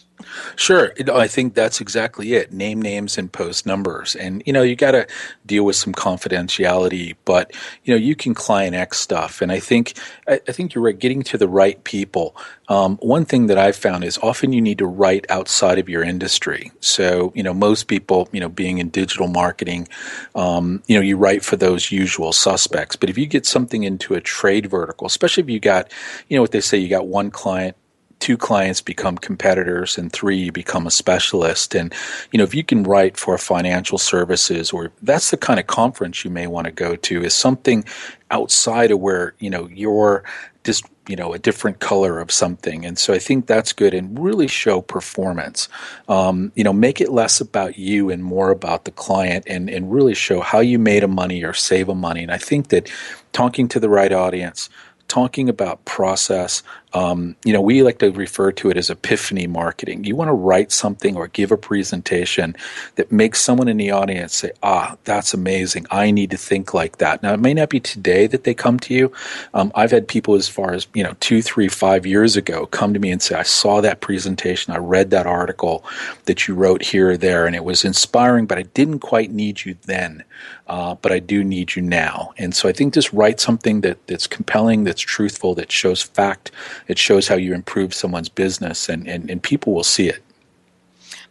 Sure. 0.56 0.92
I 1.12 1.28
think 1.28 1.54
that's 1.54 1.80
exactly 1.80 2.34
it. 2.34 2.52
Name 2.52 2.82
names 2.82 3.18
and 3.18 3.30
post 3.30 3.66
numbers. 3.66 4.16
And, 4.16 4.42
you 4.46 4.52
know, 4.52 4.62
you 4.62 4.74
got 4.74 4.90
to 4.90 5.06
deal 5.46 5.64
with 5.64 5.76
some 5.76 5.94
confidentiality, 5.94 7.14
but, 7.24 7.52
you 7.84 7.94
know, 7.94 7.98
you 7.98 8.16
can 8.16 8.34
client 8.34 8.74
X 8.74 8.98
stuff. 8.98 9.40
And 9.40 9.52
I 9.52 9.60
think, 9.60 9.94
I, 10.26 10.40
I 10.48 10.52
think 10.52 10.74
you're 10.74 10.82
right. 10.82 10.98
Getting 10.98 11.22
to 11.22 11.38
the 11.38 11.48
right 11.48 11.82
people. 11.84 12.36
Um, 12.68 12.98
one 12.98 13.24
thing 13.24 13.46
that 13.46 13.58
I've 13.58 13.76
found 13.76 14.04
is 14.04 14.18
often 14.18 14.52
you 14.52 14.60
need 14.60 14.78
to 14.78 14.86
write 14.86 15.26
outside 15.30 15.78
of 15.78 15.88
your 15.88 16.02
industry. 16.02 16.70
So, 16.80 17.32
you 17.34 17.42
know, 17.42 17.54
most 17.54 17.88
people, 17.88 18.28
you 18.30 18.40
know, 18.40 18.48
being 18.48 18.78
in 18.78 18.90
digital 18.90 19.26
marketing, 19.26 19.88
um, 20.34 20.82
you 20.86 20.96
know, 20.96 21.02
you 21.02 21.16
write 21.16 21.44
for 21.44 21.56
those 21.56 21.90
usual 21.90 22.32
suspects. 22.32 22.94
But 22.94 23.08
if 23.08 23.16
you 23.16 23.26
get 23.26 23.46
something 23.46 23.84
into 23.84 24.14
a 24.14 24.20
trade 24.20 24.66
vertical, 24.66 25.06
especially 25.06 25.42
if 25.42 25.50
you 25.50 25.60
got, 25.60 25.90
you 26.28 26.36
know, 26.36 26.42
what 26.42 26.52
they 26.52 26.60
say, 26.60 26.78
you 26.78 26.88
got 26.88 27.06
one 27.06 27.30
client 27.30 27.76
two 28.20 28.36
clients 28.36 28.80
become 28.80 29.16
competitors 29.16 29.96
and 29.96 30.12
three 30.12 30.36
you 30.36 30.52
become 30.52 30.86
a 30.86 30.90
specialist 30.90 31.74
and 31.74 31.94
you 32.32 32.38
know 32.38 32.44
if 32.44 32.54
you 32.54 32.64
can 32.64 32.82
write 32.82 33.16
for 33.16 33.38
financial 33.38 33.98
services 33.98 34.72
or 34.72 34.90
that's 35.02 35.30
the 35.30 35.36
kind 35.36 35.60
of 35.60 35.66
conference 35.66 36.24
you 36.24 36.30
may 36.30 36.46
want 36.46 36.64
to 36.64 36.72
go 36.72 36.96
to 36.96 37.22
is 37.22 37.34
something 37.34 37.84
outside 38.30 38.90
of 38.90 38.98
where 38.98 39.34
you 39.38 39.48
know 39.48 39.68
you're 39.68 40.24
just 40.64 40.84
you 41.08 41.16
know 41.16 41.32
a 41.32 41.38
different 41.38 41.80
color 41.80 42.20
of 42.20 42.30
something. 42.30 42.84
And 42.84 42.98
so 42.98 43.12
i 43.12 43.18
think 43.18 43.46
that's 43.46 43.72
good 43.72 43.94
and 43.94 44.18
really 44.18 44.48
show 44.48 44.80
performance. 44.80 45.68
Um, 46.08 46.52
you 46.54 46.64
know 46.64 46.72
make 46.72 47.00
it 47.00 47.10
less 47.10 47.40
about 47.40 47.78
you 47.78 48.10
and 48.10 48.22
more 48.22 48.50
about 48.50 48.84
the 48.84 48.90
client 48.92 49.44
and 49.46 49.68
and 49.70 49.92
really 49.92 50.14
show 50.14 50.40
how 50.40 50.60
you 50.60 50.78
made 50.78 51.02
a 51.04 51.08
money 51.08 51.42
or 51.44 51.54
save 51.54 51.88
a 51.88 51.94
money. 51.94 52.22
And 52.22 52.32
i 52.32 52.38
think 52.38 52.68
that 52.68 52.90
talking 53.32 53.68
to 53.68 53.80
the 53.80 53.88
right 53.88 54.12
audience 54.12 54.68
talking 55.08 55.48
about 55.48 55.84
process, 55.86 56.62
um, 56.94 57.36
you 57.44 57.52
know, 57.52 57.60
we 57.60 57.82
like 57.82 57.98
to 57.98 58.10
refer 58.10 58.52
to 58.52 58.70
it 58.70 58.76
as 58.76 58.90
epiphany 58.90 59.46
marketing. 59.46 60.04
You 60.04 60.16
want 60.16 60.28
to 60.28 60.34
write 60.34 60.72
something 60.72 61.16
or 61.16 61.28
give 61.28 61.52
a 61.52 61.56
presentation 61.56 62.56
that 62.96 63.12
makes 63.12 63.40
someone 63.40 63.68
in 63.68 63.76
the 63.76 63.90
audience 63.90 64.34
say, 64.34 64.52
ah, 64.62 64.96
that's 65.04 65.34
amazing. 65.34 65.86
I 65.90 66.10
need 66.10 66.30
to 66.30 66.36
think 66.36 66.72
like 66.72 66.98
that. 66.98 67.22
Now, 67.22 67.34
it 67.34 67.40
may 67.40 67.54
not 67.54 67.68
be 67.68 67.80
today 67.80 68.26
that 68.28 68.44
they 68.44 68.54
come 68.54 68.78
to 68.80 68.94
you. 68.94 69.12
Um, 69.54 69.70
I've 69.74 69.90
had 69.90 70.08
people 70.08 70.34
as 70.34 70.48
far 70.48 70.72
as, 70.72 70.86
you 70.94 71.02
know, 71.02 71.14
two, 71.20 71.42
three, 71.42 71.68
five 71.68 72.06
years 72.06 72.36
ago 72.36 72.66
come 72.66 72.94
to 72.94 73.00
me 73.00 73.10
and 73.10 73.20
say, 73.20 73.34
I 73.34 73.42
saw 73.42 73.80
that 73.80 74.00
presentation. 74.00 74.72
I 74.72 74.78
read 74.78 75.10
that 75.10 75.26
article 75.26 75.84
that 76.24 76.48
you 76.48 76.54
wrote 76.54 76.82
here 76.82 77.10
or 77.10 77.16
there, 77.16 77.46
and 77.46 77.54
it 77.54 77.64
was 77.64 77.84
inspiring, 77.84 78.46
but 78.46 78.58
I 78.58 78.62
didn't 78.62 79.00
quite 79.00 79.30
need 79.30 79.64
you 79.64 79.76
then. 79.84 80.24
Uh, 80.68 80.94
but 80.96 81.10
I 81.12 81.18
do 81.18 81.42
need 81.42 81.76
you 81.76 81.82
now. 81.82 82.34
And 82.36 82.54
so 82.54 82.68
I 82.68 82.72
think 82.72 82.92
just 82.92 83.10
write 83.12 83.40
something 83.40 83.80
that, 83.80 84.06
that's 84.06 84.26
compelling, 84.26 84.84
that's 84.84 85.00
truthful, 85.00 85.54
that 85.54 85.72
shows 85.72 86.02
fact, 86.02 86.50
it 86.88 86.98
shows 86.98 87.28
how 87.28 87.36
you 87.36 87.54
improve 87.54 87.94
someone's 87.94 88.28
business, 88.28 88.88
and, 88.88 89.06
and, 89.06 89.30
and 89.30 89.42
people 89.42 89.74
will 89.74 89.84
see 89.84 90.08
it. 90.08 90.22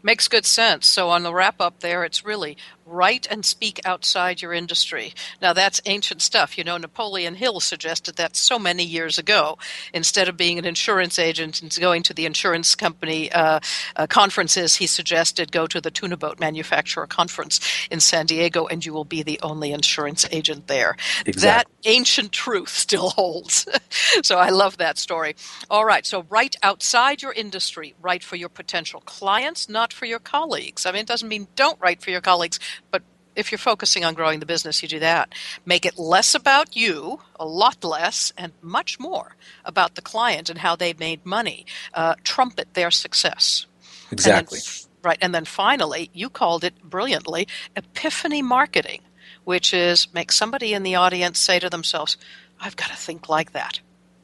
Makes 0.04 0.28
good 0.28 0.46
sense. 0.46 0.88
So 0.88 1.10
on 1.10 1.24
the 1.24 1.34
wrap 1.34 1.60
up 1.60 1.80
there, 1.80 2.06
it's 2.06 2.24
really 2.24 2.56
write 2.88 3.28
and 3.30 3.46
speak 3.46 3.80
outside 3.86 4.42
your 4.42 4.54
industry. 4.54 5.14
Now, 5.42 5.54
that's 5.54 5.82
ancient 5.86 6.22
stuff. 6.22 6.58
You 6.58 6.64
know, 6.64 6.78
Napoleon 6.78 7.36
Hill 7.36 7.60
suggested 7.60 8.16
that 8.16 8.36
so 8.36 8.58
many 8.58 8.84
years 8.84 9.18
ago. 9.18 9.58
Instead 9.94 10.28
of 10.30 10.38
being 10.38 10.58
an 10.58 10.66
insurance 10.66 11.20
agent 11.20 11.62
and 11.62 11.76
going 11.80 12.04
to 12.04 12.14
the 12.14 12.26
insurance 12.26 12.76
company 12.76 13.32
uh, 13.32 13.60
uh, 13.96 14.08
conferences, 14.08 14.76
he 14.76 14.88
suggested 14.88 15.52
go 15.52 15.68
to 15.68 15.82
the 15.82 15.92
tuna 15.92 16.18
boat 16.18 16.40
manufacturer 16.40 17.08
conference 17.08 17.60
in 17.92 18.00
San 18.00 18.26
Diego 18.26 18.68
and 18.68 18.86
you 18.86 18.94
will 18.94 19.06
be 19.06 19.24
the 19.24 19.40
only 19.42 19.72
insurance 19.72 20.26
agent 20.32 20.68
there. 20.68 20.96
Exactly. 21.26 21.42
That 21.42 21.68
ancient 21.90 22.32
truth 22.32 22.70
still 22.70 23.10
holds. 23.10 23.68
so 24.24 24.38
I 24.38 24.50
love 24.50 24.78
that 24.78 24.98
story. 24.98 25.36
All 25.70 25.86
right, 25.86 26.06
so 26.06 26.26
write 26.30 26.56
outside 26.64 27.22
your 27.22 27.34
industry, 27.34 27.96
write 28.02 28.24
for 28.24 28.36
your 28.36 28.50
potential 28.50 29.02
clients, 29.02 29.70
not 29.70 29.94
for 29.94 30.06
your 30.06 30.20
colleagues. 30.20 30.86
I 30.86 30.92
mean, 30.92 31.02
it 31.02 31.08
doesn't 31.08 31.28
mean 31.28 31.48
don't 31.56 31.80
write 31.82 32.02
for 32.02 32.12
your 32.12 32.22
colleagues, 32.22 32.60
but 32.92 33.02
if 33.38 33.52
you're 33.52 33.60
focusing 33.60 34.04
on 34.04 34.16
growing 34.16 34.40
the 34.40 34.46
business, 34.46 34.82
you 34.82 34.90
do 34.90 35.00
that. 35.00 35.34
Make 35.66 35.86
it 35.86 36.00
less 36.00 36.34
about 36.34 36.76
you, 36.76 37.22
a 37.40 37.46
lot 37.46 37.84
less, 37.84 38.34
and 38.36 38.52
much 38.62 39.00
more 39.00 39.36
about 39.64 39.94
the 39.96 40.02
client 40.02 40.50
and 40.50 40.60
how 40.60 40.76
they 40.76 40.94
made 40.94 41.26
money. 41.26 41.66
Uh, 41.94 42.16
trumpet 42.24 42.74
their 42.74 42.90
success. 42.90 43.68
Exactly. 44.12 44.58
And 44.58 44.66
then, 44.66 44.90
right. 45.04 45.18
And 45.22 45.36
then 45.36 45.46
finally, 45.46 46.10
you 46.14 46.30
called 46.30 46.64
it 46.64 46.82
brilliantly 46.84 47.48
epiphany 47.76 48.42
marketing, 48.42 49.02
which 49.44 49.72
is 49.72 50.12
make 50.14 50.32
somebody 50.32 50.74
in 50.74 50.82
the 50.82 50.96
audience 50.96 51.38
say 51.38 51.60
to 51.60 51.70
themselves, 51.70 52.18
I've 52.60 52.76
got 52.76 52.90
to 52.90 52.96
think 52.96 53.30
like 53.30 53.52
that. 53.52 53.82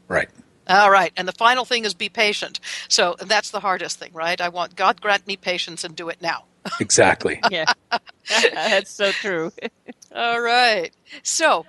Right. 0.08 0.30
All 0.68 0.89
right. 0.89 1.13
And 1.16 1.28
the 1.28 1.34
final 1.34 1.66
thing 1.66 1.86
is 1.86 1.94
be 1.94 2.10
patient. 2.10 2.60
So 2.88 3.16
that's 3.20 3.52
the 3.52 3.60
hardest 3.60 4.00
thing, 4.00 4.12
right? 4.13 4.39
I 4.42 4.50
want 4.50 4.76
God 4.76 5.02
grant 5.02 5.28
me 5.28 5.38
patience 5.38 5.84
and 5.84 5.96
do 5.96 6.10
it 6.10 6.22
now. 6.22 6.46
Exactly. 6.80 7.39
yeah. 7.52 7.71
That's 8.30 8.91
so 8.91 9.12
true. 9.12 9.52
All 10.15 10.41
right. 10.41 10.91
So, 11.23 11.65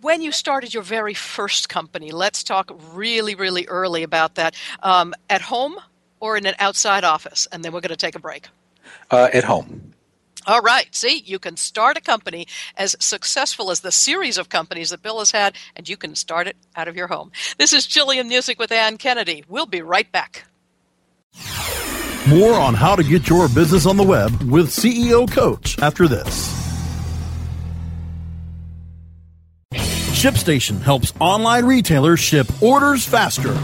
when 0.00 0.20
you 0.20 0.32
started 0.32 0.74
your 0.74 0.82
very 0.82 1.14
first 1.14 1.68
company, 1.68 2.10
let's 2.10 2.42
talk 2.42 2.72
really, 2.92 3.34
really 3.34 3.66
early 3.66 4.02
about 4.02 4.34
that. 4.34 4.56
Um, 4.82 5.14
at 5.30 5.42
home 5.42 5.78
or 6.22 6.36
in 6.36 6.46
an 6.46 6.54
outside 6.60 7.04
office? 7.04 7.48
And 7.50 7.64
then 7.64 7.72
we're 7.72 7.80
going 7.80 7.90
to 7.90 7.96
take 7.96 8.14
a 8.14 8.20
break. 8.20 8.48
Uh, 9.10 9.28
at 9.34 9.44
home. 9.44 9.92
All 10.46 10.60
right. 10.60 10.92
See, 10.94 11.18
you 11.24 11.38
can 11.38 11.56
start 11.56 11.96
a 11.96 12.00
company 12.00 12.46
as 12.76 12.96
successful 13.00 13.70
as 13.70 13.80
the 13.80 13.92
series 13.92 14.38
of 14.38 14.48
companies 14.48 14.90
that 14.90 15.02
Bill 15.02 15.18
has 15.18 15.32
had, 15.32 15.56
and 15.76 15.88
you 15.88 15.96
can 15.96 16.14
start 16.14 16.46
it 16.46 16.56
out 16.74 16.88
of 16.88 16.96
your 16.96 17.08
home. 17.08 17.30
This 17.58 17.72
is 17.72 17.86
Jillian 17.86 18.28
Muessig 18.30 18.58
with 18.58 18.72
Ann 18.72 18.98
Kennedy. 18.98 19.44
We'll 19.48 19.66
be 19.66 19.82
right 19.82 20.10
back. 20.10 20.44
More 22.28 22.54
on 22.54 22.74
how 22.74 22.94
to 22.94 23.02
get 23.02 23.28
your 23.28 23.48
business 23.48 23.84
on 23.84 23.96
the 23.96 24.04
web 24.04 24.30
with 24.44 24.68
CEO 24.68 25.28
Coach 25.28 25.76
after 25.80 26.06
this. 26.06 26.62
ShipStation 29.74 30.80
helps 30.80 31.12
online 31.18 31.64
retailers 31.64 32.20
ship 32.20 32.46
orders 32.62 33.04
faster. 33.04 33.54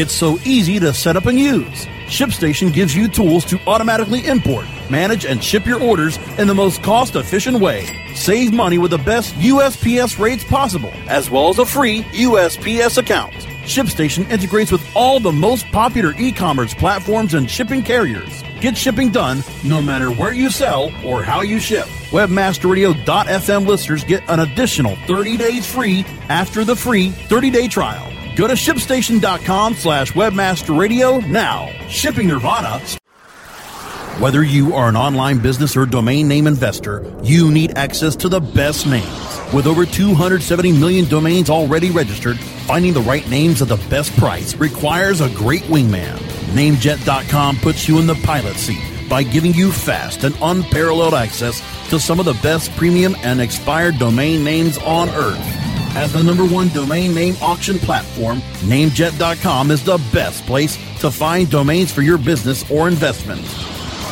It's 0.00 0.12
so 0.12 0.38
easy 0.44 0.78
to 0.78 0.94
set 0.94 1.16
up 1.16 1.26
and 1.26 1.36
use. 1.36 1.86
ShipStation 2.06 2.72
gives 2.72 2.94
you 2.94 3.08
tools 3.08 3.44
to 3.46 3.58
automatically 3.66 4.24
import, 4.26 4.64
manage, 4.88 5.26
and 5.26 5.42
ship 5.42 5.66
your 5.66 5.82
orders 5.82 6.18
in 6.38 6.46
the 6.46 6.54
most 6.54 6.84
cost 6.84 7.16
efficient 7.16 7.58
way. 7.58 7.84
Save 8.14 8.52
money 8.52 8.78
with 8.78 8.92
the 8.92 8.98
best 8.98 9.34
USPS 9.34 10.20
rates 10.20 10.44
possible, 10.44 10.92
as 11.08 11.30
well 11.30 11.48
as 11.48 11.58
a 11.58 11.66
free 11.66 12.02
USPS 12.02 12.98
account. 12.98 13.49
ShipStation 13.70 14.28
integrates 14.28 14.72
with 14.72 14.84
all 14.96 15.20
the 15.20 15.30
most 15.30 15.64
popular 15.66 16.12
e 16.18 16.32
commerce 16.32 16.74
platforms 16.74 17.34
and 17.34 17.48
shipping 17.48 17.82
carriers. 17.82 18.42
Get 18.60 18.76
shipping 18.76 19.10
done 19.10 19.44
no 19.62 19.80
matter 19.80 20.10
where 20.10 20.32
you 20.32 20.50
sell 20.50 20.90
or 21.06 21.22
how 21.22 21.42
you 21.42 21.60
ship. 21.60 21.86
Webmasterradio.fm 22.10 23.66
listeners 23.66 24.02
get 24.02 24.28
an 24.28 24.40
additional 24.40 24.96
30 25.06 25.36
days 25.36 25.72
free 25.72 26.04
after 26.28 26.64
the 26.64 26.74
free 26.74 27.10
30 27.10 27.50
day 27.50 27.68
trial. 27.68 28.12
Go 28.34 28.48
to 28.48 28.54
shipstation.com 28.54 29.74
slash 29.74 30.12
webmasterradio 30.14 31.24
now. 31.28 31.68
Shipping 31.88 32.26
Nirvana. 32.26 32.80
Whether 34.18 34.42
you 34.42 34.74
are 34.74 34.88
an 34.88 34.96
online 34.96 35.38
business 35.38 35.76
or 35.76 35.86
domain 35.86 36.26
name 36.26 36.48
investor, 36.48 37.08
you 37.22 37.52
need 37.52 37.78
access 37.78 38.16
to 38.16 38.28
the 38.28 38.40
best 38.40 38.86
names. 38.86 39.29
With 39.52 39.66
over 39.66 39.84
270 39.84 40.72
million 40.72 41.06
domains 41.06 41.50
already 41.50 41.90
registered, 41.90 42.38
finding 42.38 42.92
the 42.92 43.00
right 43.00 43.28
names 43.28 43.60
at 43.60 43.68
the 43.68 43.84
best 43.88 44.16
price 44.16 44.54
requires 44.54 45.20
a 45.20 45.30
great 45.30 45.62
wingman. 45.62 46.16
Namejet.com 46.54 47.56
puts 47.56 47.88
you 47.88 47.98
in 47.98 48.06
the 48.06 48.14
pilot 48.22 48.54
seat 48.56 48.80
by 49.08 49.24
giving 49.24 49.52
you 49.52 49.72
fast 49.72 50.22
and 50.22 50.36
unparalleled 50.40 51.14
access 51.14 51.60
to 51.90 51.98
some 51.98 52.20
of 52.20 52.26
the 52.26 52.38
best 52.44 52.70
premium 52.76 53.16
and 53.22 53.40
expired 53.40 53.98
domain 53.98 54.44
names 54.44 54.78
on 54.78 55.08
earth. 55.10 55.56
As 55.96 56.12
the 56.12 56.22
number 56.22 56.46
one 56.46 56.68
domain 56.68 57.12
name 57.12 57.34
auction 57.42 57.80
platform, 57.80 58.38
Namejet.com 58.62 59.72
is 59.72 59.82
the 59.82 59.98
best 60.12 60.46
place 60.46 60.76
to 61.00 61.10
find 61.10 61.50
domains 61.50 61.92
for 61.92 62.02
your 62.02 62.18
business 62.18 62.70
or 62.70 62.86
investment. 62.86 63.44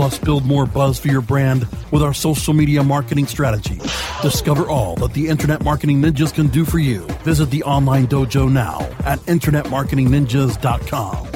Plus, 0.00 0.18
build 0.18 0.46
more 0.46 0.64
buzz 0.64 0.98
for 0.98 1.08
your 1.08 1.20
brand 1.20 1.68
with 1.90 2.02
our 2.02 2.14
social 2.14 2.54
media 2.54 2.82
marketing 2.82 3.26
strategies. 3.26 3.82
Discover 4.22 4.66
all 4.66 4.96
that 4.96 5.12
the 5.12 5.28
Internet 5.28 5.62
Marketing 5.62 6.00
Ninjas 6.00 6.32
can 6.32 6.46
do 6.46 6.64
for 6.64 6.78
you. 6.78 7.00
Visit 7.22 7.50
the 7.50 7.62
online 7.64 8.06
dojo 8.06 8.50
now 8.50 8.80
at 9.04 9.18
InternetMarketingNinjas.com. 9.26 11.26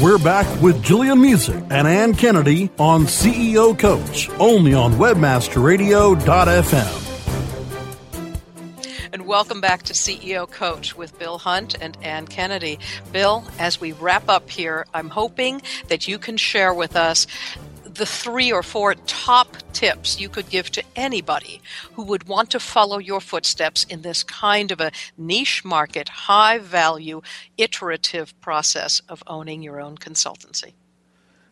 We're 0.00 0.18
back 0.18 0.46
with 0.62 0.84
Jillian 0.84 1.18
Muessig 1.18 1.66
and 1.72 1.88
Ann 1.88 2.14
Kennedy 2.14 2.70
on 2.78 3.06
CEO 3.06 3.76
Coach, 3.76 4.30
only 4.38 4.72
on 4.72 4.92
WebmasterRadio.fm. 4.92 7.05
Welcome 9.26 9.60
back 9.60 9.82
to 9.82 9.92
CEO 9.92 10.48
Coach 10.48 10.96
with 10.96 11.18
Bill 11.18 11.38
Hunt 11.38 11.74
and 11.80 11.98
Ann 12.00 12.28
Kennedy. 12.28 12.78
Bill, 13.10 13.42
as 13.58 13.80
we 13.80 13.90
wrap 13.90 14.28
up 14.28 14.48
here, 14.48 14.86
I'm 14.94 15.08
hoping 15.08 15.62
that 15.88 16.06
you 16.06 16.16
can 16.16 16.36
share 16.36 16.72
with 16.72 16.94
us 16.94 17.26
the 17.82 18.06
three 18.06 18.52
or 18.52 18.62
four 18.62 18.94
top 18.94 19.56
tips 19.72 20.20
you 20.20 20.28
could 20.28 20.48
give 20.48 20.70
to 20.70 20.84
anybody 20.94 21.60
who 21.94 22.04
would 22.04 22.28
want 22.28 22.50
to 22.50 22.60
follow 22.60 22.98
your 22.98 23.20
footsteps 23.20 23.82
in 23.82 24.02
this 24.02 24.22
kind 24.22 24.70
of 24.70 24.80
a 24.80 24.92
niche 25.18 25.64
market, 25.64 26.08
high 26.08 26.58
value, 26.58 27.20
iterative 27.58 28.40
process 28.40 29.02
of 29.08 29.24
owning 29.26 29.60
your 29.60 29.80
own 29.80 29.98
consultancy? 29.98 30.74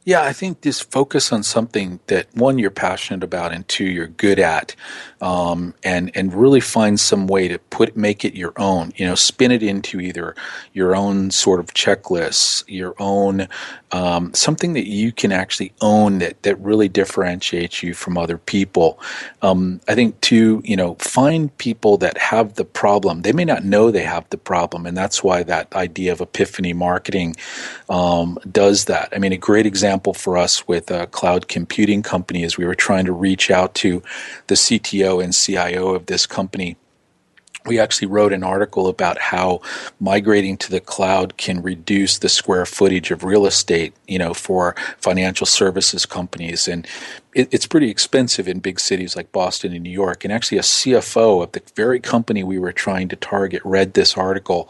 Yeah, 0.06 0.22
I 0.22 0.34
think 0.34 0.60
just 0.60 0.90
focus 0.92 1.32
on 1.32 1.42
something 1.42 1.98
that 2.08 2.26
one 2.34 2.58
you're 2.58 2.70
passionate 2.70 3.24
about 3.24 3.52
and 3.52 3.66
two 3.68 3.86
you're 3.86 4.06
good 4.08 4.38
at, 4.38 4.76
um, 5.22 5.72
and 5.82 6.10
and 6.14 6.34
really 6.34 6.60
find 6.60 7.00
some 7.00 7.26
way 7.26 7.48
to 7.48 7.58
put 7.58 7.96
make 7.96 8.22
it 8.22 8.34
your 8.34 8.52
own. 8.58 8.92
You 8.96 9.06
know, 9.06 9.14
spin 9.14 9.50
it 9.50 9.62
into 9.62 10.00
either 10.00 10.34
your 10.74 10.94
own 10.94 11.30
sort 11.30 11.58
of 11.58 11.72
checklists, 11.72 12.64
your 12.68 12.94
own 12.98 13.48
um, 13.92 14.34
something 14.34 14.74
that 14.74 14.86
you 14.86 15.10
can 15.10 15.32
actually 15.32 15.72
own 15.80 16.18
that 16.18 16.42
that 16.42 16.60
really 16.60 16.88
differentiates 16.90 17.82
you 17.82 17.94
from 17.94 18.18
other 18.18 18.36
people. 18.36 19.00
Um, 19.40 19.80
I 19.88 19.94
think 19.94 20.20
too, 20.20 20.60
you 20.66 20.76
know, 20.76 20.96
find 20.96 21.56
people 21.56 21.96
that 21.98 22.18
have 22.18 22.54
the 22.56 22.64
problem. 22.66 23.22
They 23.22 23.32
may 23.32 23.46
not 23.46 23.64
know 23.64 23.90
they 23.90 24.02
have 24.02 24.28
the 24.28 24.36
problem, 24.36 24.84
and 24.84 24.94
that's 24.94 25.24
why 25.24 25.44
that 25.44 25.74
idea 25.74 26.12
of 26.12 26.20
epiphany 26.20 26.74
marketing 26.74 27.36
um, 27.88 28.38
does 28.52 28.84
that. 28.84 29.08
I 29.14 29.18
mean, 29.18 29.32
a 29.32 29.38
great 29.38 29.64
example 29.64 29.93
for 30.14 30.36
us 30.36 30.66
with 30.66 30.90
a 30.90 31.06
cloud 31.06 31.46
computing 31.46 32.02
company 32.02 32.42
is 32.42 32.56
we 32.56 32.66
were 32.66 32.74
trying 32.74 33.04
to 33.06 33.12
reach 33.12 33.50
out 33.50 33.74
to 33.76 34.02
the 34.48 34.54
CTO 34.54 35.22
and 35.22 35.32
CIO 35.32 35.94
of 35.94 36.06
this 36.06 36.26
company 36.26 36.76
we 37.66 37.78
actually 37.78 38.08
wrote 38.08 38.32
an 38.32 38.44
article 38.44 38.88
about 38.88 39.18
how 39.18 39.60
migrating 39.98 40.56
to 40.58 40.70
the 40.70 40.80
cloud 40.80 41.36
can 41.38 41.62
reduce 41.62 42.18
the 42.18 42.28
square 42.28 42.66
footage 42.66 43.10
of 43.10 43.24
real 43.24 43.46
estate, 43.46 43.94
you 44.06 44.18
know, 44.18 44.34
for 44.34 44.74
financial 44.98 45.46
services 45.46 46.04
companies. 46.04 46.68
And 46.68 46.86
it, 47.34 47.48
it's 47.52 47.66
pretty 47.66 47.88
expensive 47.88 48.48
in 48.48 48.60
big 48.60 48.78
cities 48.78 49.16
like 49.16 49.32
Boston 49.32 49.72
and 49.72 49.82
New 49.82 49.90
York. 49.90 50.24
And 50.24 50.32
actually, 50.32 50.58
a 50.58 50.62
CFO 50.62 51.42
of 51.42 51.52
the 51.52 51.62
very 51.74 52.00
company 52.00 52.44
we 52.44 52.58
were 52.58 52.72
trying 52.72 53.08
to 53.08 53.16
target 53.16 53.62
read 53.64 53.94
this 53.94 54.16
article. 54.16 54.68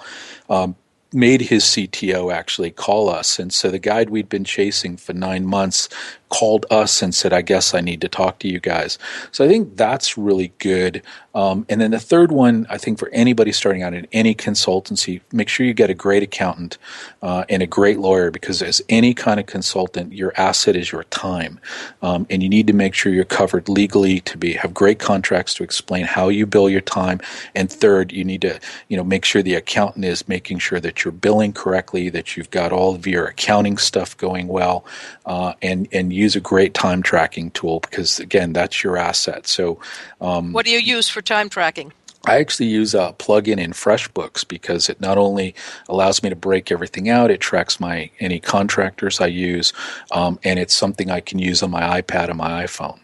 Um, 0.49 0.77
made 1.15 1.43
his 1.43 1.65
CTO 1.65 2.33
actually 2.33 2.71
call 2.71 3.09
us. 3.09 3.39
And 3.39 3.53
so 3.53 3.71
the 3.71 3.79
guide 3.79 4.11
we'd 4.11 4.29
been 4.29 4.45
chasing 4.45 4.97
for 4.97 5.13
nine 5.13 5.47
months 5.47 5.89
called 6.29 6.67
us 6.71 7.03
and 7.03 7.15
said, 7.15 7.33
I 7.33 7.43
guess 7.43 7.75
I 7.75 7.81
need 7.81 8.01
to 8.01 8.09
talk 8.09 8.39
to 8.41 8.49
you 8.49 8.61
guys. 8.61 8.99
So 9.31 9.45
I 9.45 9.49
think 9.49 9.77
that's 9.77 10.19
really 10.19 10.53
good. 10.59 11.03
Um, 11.35 11.67
and 11.69 11.81
then 11.81 11.91
the 11.91 12.01
third 12.01 12.31
one, 12.31 12.67
I 12.71 12.79
think 12.79 12.99
for 12.99 13.09
anybody 13.13 13.51
starting 13.51 13.83
out 13.83 13.93
in 13.93 14.07
any 14.13 14.35
consultancy, 14.35 15.21
make 15.33 15.49
sure 15.49 15.67
you 15.67 15.75
get 15.75 15.91
a 15.91 15.95
great 15.95 16.23
accountant 16.23 16.79
uh, 17.23 17.45
and 17.49 17.63
a 17.63 17.67
great 17.67 17.99
lawyer 17.99 18.31
because 18.31 18.63
as 18.63 18.81
any 18.89 19.15
kind 19.15 19.41
of 19.41 19.47
consultant, 19.47 20.13
your 20.13 20.33
asset 20.37 20.77
is 20.77 20.93
your 20.93 21.05
time. 21.05 21.59
Um, 22.03 22.27
and 22.31 22.43
you 22.43 22.49
need 22.49 22.69
to 22.69 22.73
make 22.73 22.95
sure 22.95 23.13
you're 23.13 23.25
covered 23.25 23.69
legally 23.69 24.21
to 24.21 24.39
be 24.39 24.53
have 24.55 24.73
great 24.73 25.01
contracts 25.01 25.55
to 25.55 25.65
explain 25.65 26.07
how 26.07 26.29
you 26.29 26.47
bill 26.47 26.71
your 26.71 26.81
time. 26.81 27.21
And 27.55 27.71
third, 27.71 28.13
you 28.13 28.25
need 28.25 28.43
to, 28.43 28.61
you 28.89 28.97
know, 28.97 29.05
make 29.05 29.25
sure 29.25 29.43
the 29.43 29.55
accountant 29.55 30.05
is 30.05 30.29
making 30.29 30.61
sure 30.61 30.79
that 30.81 31.05
you're 31.05 31.13
billing 31.13 31.53
correctly, 31.53 32.11
that 32.11 32.37
you've 32.37 32.51
got 32.51 32.73
all 32.73 32.95
of 32.95 33.07
your 33.07 33.27
accounting 33.27 33.77
stuff 33.77 34.17
going 34.17 34.47
well, 34.47 34.85
uh, 35.27 35.55
and, 35.63 35.89
and 35.93 36.13
use 36.15 36.37
a 36.37 36.41
great 36.41 36.75
time 36.75 37.03
tracking 37.03 37.51
tool 37.51 37.81
because 37.81 38.21
again, 38.21 38.53
that's 38.53 38.83
your 38.83 38.97
asset. 38.97 39.47
So, 39.47 39.81
um, 40.21 40.53
what 40.53 40.65
do 40.65 40.71
you 40.71 40.79
use 40.79 41.09
for 41.09 41.23
time 41.23 41.49
tracking? 41.49 41.93
I 42.27 42.39
actually 42.39 42.69
use 42.69 42.95
a 42.95 43.15
plugin 43.19 43.59
in 43.59 43.73
FreshBooks 43.73 44.49
because 44.49 44.89
it 44.89 45.01
not 45.01 45.19
only 45.19 45.55
allows 45.89 46.23
me 46.23 46.31
to 46.31 46.37
break 46.37 46.73
everything 46.73 47.11
out, 47.11 47.31
it 47.31 47.41
tracks 47.41 47.79
my 47.79 48.11
any 48.19 48.41
contractors 48.41 49.21
I 49.21 49.27
use, 49.27 49.73
um, 50.11 50.39
and 50.43 50.59
it's 50.59 50.75
something 50.75 51.11
I 51.11 51.21
can 51.21 51.39
use 51.39 51.63
on 51.63 51.71
my 51.71 52.01
iPad 52.01 52.31
and 52.31 52.39
my 52.39 52.65
iPhone. 52.65 52.99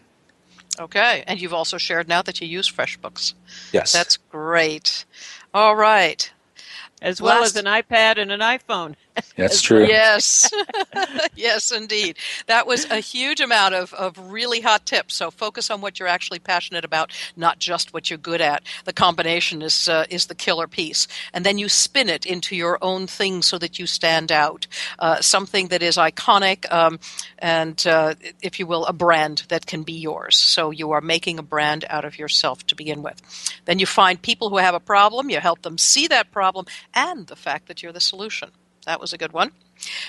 Okay, 0.79 1.23
and 1.27 1.39
you've 1.39 1.53
also 1.53 1.77
shared 1.77 2.07
now 2.07 2.23
that 2.23 2.41
you 2.41 2.47
use 2.47 2.71
FreshBooks. 2.71 3.35
Yes, 3.71 3.93
that's 3.93 4.17
great. 4.17 5.05
All 5.53 5.75
right, 5.75 6.31
as 7.01 7.21
well 7.21 7.41
Last, 7.41 7.55
as 7.55 7.63
an 7.63 7.65
iPad 7.65 8.17
and 8.17 8.31
an 8.31 8.39
iPhone. 8.39 8.95
That's 9.35 9.61
true. 9.61 9.85
Yes. 9.85 10.51
yes, 11.35 11.71
indeed. 11.71 12.17
That 12.47 12.67
was 12.67 12.85
a 12.89 12.99
huge 12.99 13.39
amount 13.39 13.75
of, 13.75 13.93
of 13.93 14.17
really 14.31 14.61
hot 14.61 14.85
tips. 14.85 15.15
So 15.15 15.31
focus 15.31 15.69
on 15.69 15.81
what 15.81 15.99
you're 15.99 16.07
actually 16.07 16.39
passionate 16.39 16.85
about, 16.85 17.11
not 17.35 17.59
just 17.59 17.93
what 17.93 18.09
you're 18.09 18.17
good 18.17 18.41
at. 18.41 18.63
The 18.85 18.93
combination 18.93 19.61
is 19.61 19.87
uh, 19.87 20.05
is 20.09 20.27
the 20.27 20.35
killer 20.35 20.67
piece. 20.67 21.07
And 21.33 21.45
then 21.45 21.57
you 21.57 21.69
spin 21.69 22.09
it 22.09 22.25
into 22.25 22.55
your 22.55 22.77
own 22.81 23.07
thing 23.07 23.41
so 23.41 23.57
that 23.57 23.79
you 23.79 23.87
stand 23.87 24.31
out. 24.31 24.67
Uh, 24.99 25.21
something 25.21 25.67
that 25.69 25.81
is 25.81 25.97
iconic 25.97 26.71
um, 26.71 26.99
and, 27.39 27.85
uh, 27.87 28.15
if 28.41 28.59
you 28.59 28.65
will, 28.65 28.85
a 28.85 28.93
brand 28.93 29.43
that 29.49 29.65
can 29.65 29.83
be 29.83 29.93
yours. 29.93 30.37
So 30.37 30.71
you 30.71 30.91
are 30.91 31.01
making 31.01 31.39
a 31.39 31.43
brand 31.43 31.85
out 31.89 32.05
of 32.05 32.17
yourself 32.17 32.65
to 32.67 32.75
begin 32.75 33.01
with. 33.01 33.21
Then 33.65 33.79
you 33.79 33.85
find 33.85 34.21
people 34.21 34.49
who 34.49 34.57
have 34.57 34.75
a 34.75 34.79
problem, 34.79 35.29
you 35.29 35.39
help 35.39 35.61
them 35.61 35.77
see 35.77 36.07
that 36.07 36.31
problem 36.31 36.65
and 36.93 37.27
the 37.27 37.35
fact 37.35 37.67
that 37.67 37.81
you're 37.81 37.93
the 37.93 37.99
solution. 37.99 38.51
That 38.85 38.99
was 38.99 39.13
a 39.13 39.17
good 39.17 39.31
one. 39.31 39.51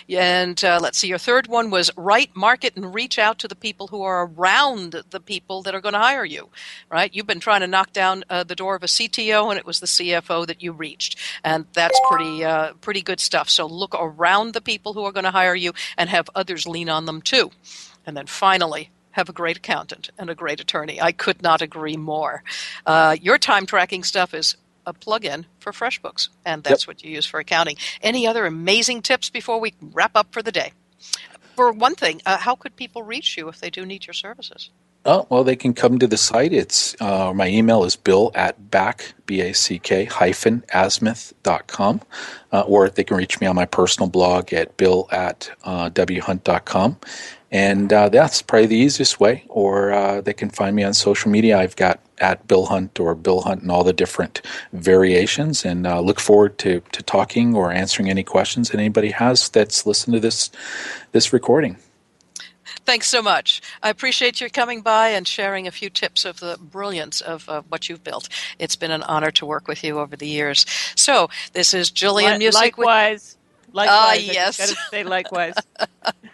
And 0.08 0.62
uh, 0.64 0.78
let's 0.80 0.98
see, 0.98 1.08
your 1.08 1.18
third 1.18 1.46
one 1.46 1.70
was 1.70 1.90
write, 1.96 2.35
market, 2.37 2.76
and 2.76 2.94
reach 2.94 3.18
out 3.18 3.38
to 3.40 3.48
the 3.48 3.54
people 3.54 3.87
who 3.88 4.02
are 4.02 4.26
around 4.26 5.02
the 5.11 5.20
people 5.20 5.62
that 5.62 5.74
are 5.74 5.80
going 5.80 5.94
to 5.94 5.98
hire 5.98 6.24
you, 6.24 6.50
right? 6.90 7.12
You've 7.14 7.26
been 7.26 7.40
trying 7.40 7.61
to 7.61 7.66
knock 7.66 7.92
down 7.92 8.24
uh, 8.28 8.44
the 8.44 8.54
door 8.54 8.74
of 8.74 8.82
a 8.82 8.87
CTO, 8.87 9.50
and 9.50 9.58
it 9.58 9.66
was 9.66 9.80
the 9.80 9.87
CFO 9.87 10.46
that 10.46 10.62
you 10.62 10.72
reached, 10.72 11.18
and 11.44 11.66
that's 11.72 11.98
pretty 12.08 12.44
uh, 12.44 12.74
pretty 12.80 13.02
good 13.02 13.20
stuff. 13.20 13.48
So 13.48 13.66
look 13.66 13.94
around 13.98 14.52
the 14.52 14.61
people 14.61 14.92
who 14.92 15.04
are 15.04 15.12
going 15.12 15.24
to 15.24 15.30
hire 15.30 15.54
you, 15.54 15.72
and 15.96 16.11
have 16.11 16.28
others 16.35 16.66
lean 16.66 16.88
on 16.88 17.06
them 17.06 17.22
too. 17.22 17.50
And 18.04 18.16
then 18.16 18.26
finally, 18.26 18.90
have 19.12 19.28
a 19.28 19.32
great 19.32 19.58
accountant 19.58 20.11
and 20.18 20.28
a 20.28 20.35
great 20.35 20.61
attorney. 20.61 21.00
I 21.00 21.12
could 21.12 21.42
not 21.42 21.62
agree 21.62 21.96
more. 21.96 22.42
Uh, 22.85 23.16
your 23.20 23.38
time 23.38 23.66
tracking 23.66 24.02
stuff 24.02 24.35
is 24.35 24.56
a 24.87 24.92
plugin 24.92 25.45
for 25.59 25.73
FreshBooks, 25.73 26.29
and 26.45 26.62
that's 26.62 26.85
yep. 26.85 26.88
what 26.88 27.05
you 27.05 27.11
use 27.11 27.27
for 27.27 27.40
accounting. 27.40 27.77
Any 28.01 28.27
other 28.27 28.47
amazing 28.47 29.03
tips 29.03 29.31
before 29.31 29.61
we 29.61 29.75
wrap 29.81 30.12
up 30.14 30.33
for 30.33 30.42
the 30.42 30.53
day? 30.53 30.73
for 31.55 31.73
one 31.73 31.95
thing, 31.95 32.21
uh, 32.27 32.38
how 32.38 32.55
could 32.55 32.77
people 32.77 33.03
reach 33.03 33.37
you 33.37 33.49
if 33.49 33.61
they 33.61 33.71
do 33.71 33.85
need 33.85 34.07
your 34.07 34.14
services? 34.14 34.71
Oh, 35.05 35.27
well, 35.31 35.42
they 35.42 35.57
can 35.57 35.75
come 35.75 35.99
to 35.99 36.07
the 36.07 36.16
site. 36.16 36.53
It's 36.53 36.95
uh, 37.01 37.33
my 37.35 37.49
email 37.49 37.83
is 37.83 37.97
bill 37.97 38.31
at 38.37 38.71
back, 38.71 39.14
B-A-C-K, 39.27 40.05
hyphen, 40.05 40.62
azimuth.com. 40.73 42.03
Uh, 42.53 42.61
or 42.61 42.88
they 42.88 43.03
can 43.03 43.16
reach 43.16 43.40
me 43.40 43.49
on 43.49 43.57
my 43.57 43.64
personal 43.64 44.09
blog 44.09 44.53
at 44.53 44.77
bill 44.77 45.09
at 45.11 45.51
uh, 45.64 45.90
whunt.com. 45.90 46.99
And 47.53 47.93
uh, 47.93 48.09
that's 48.09 48.41
probably 48.41 48.67
the 48.67 48.77
easiest 48.77 49.21
way. 49.21 49.45
Or 49.49 49.93
uh, 49.93 50.23
they 50.23 50.33
can 50.33 50.49
find 50.49 50.75
me 50.75 50.83
on 50.83 50.95
social 50.95 51.31
media. 51.31 51.59
I've 51.59 51.77
got 51.77 52.01
at 52.19 52.49
Bill 52.49 52.67
Hunt 52.67 52.99
or 52.99 53.15
Bill 53.15 53.43
Hunt 53.43 53.61
and 53.62 53.71
all 53.71 53.85
the 53.85 53.93
different 53.93 54.41
variations. 54.73 55.65
And 55.65 55.87
uh, 55.87 56.01
look 56.01 56.19
forward 56.19 56.57
to, 56.59 56.81
to 56.93 57.03
talking 57.03 57.55
or 57.55 57.71
answering 57.71 58.09
any 58.09 58.23
questions 58.25 58.71
that 58.71 58.79
anybody 58.79 59.11
has 59.11 59.51
that's 59.51 59.85
listened 59.87 60.15
to 60.15 60.21
this 60.21 60.51
this 61.12 61.33
recording. 61.33 61.77
Thanks 62.85 63.07
so 63.07 63.23
much. 63.23 63.61
I 63.83 63.91
appreciate 63.91 64.41
your 64.41 64.51
coming 64.51 64.81
by 64.81 65.09
and 65.09 65.29
sharing 65.29 65.67
a 65.67 65.71
few 65.71 65.91
tips 65.91 66.25
of 66.25 66.41
the 66.41 66.59
brilliance 66.61 67.21
of 67.21 67.49
uh, 67.49 67.62
what 67.69 67.88
you've 67.88 68.03
built. 68.03 68.29
It's 68.59 68.77
been 68.77 68.91
an 68.91 69.03
honor 69.03 69.31
to 69.33 69.47
work 69.47 69.69
with 69.69 69.85
you 69.85 69.99
over 70.01 70.17
the 70.17 70.27
years. 70.27 70.65
So 70.97 71.29
this 71.53 71.75
is 71.75 71.91
Jillian 71.91 72.38
Li- 72.38 72.47
Muessig. 72.47 72.55
Likewise. 72.55 73.37
With- 73.67 73.75
likewise. 73.75 73.99
Ah, 73.99 74.15
yes. 74.15 74.59
Got 74.59 74.69
to 74.71 74.77
say 74.91 75.05
likewise. 75.05 75.55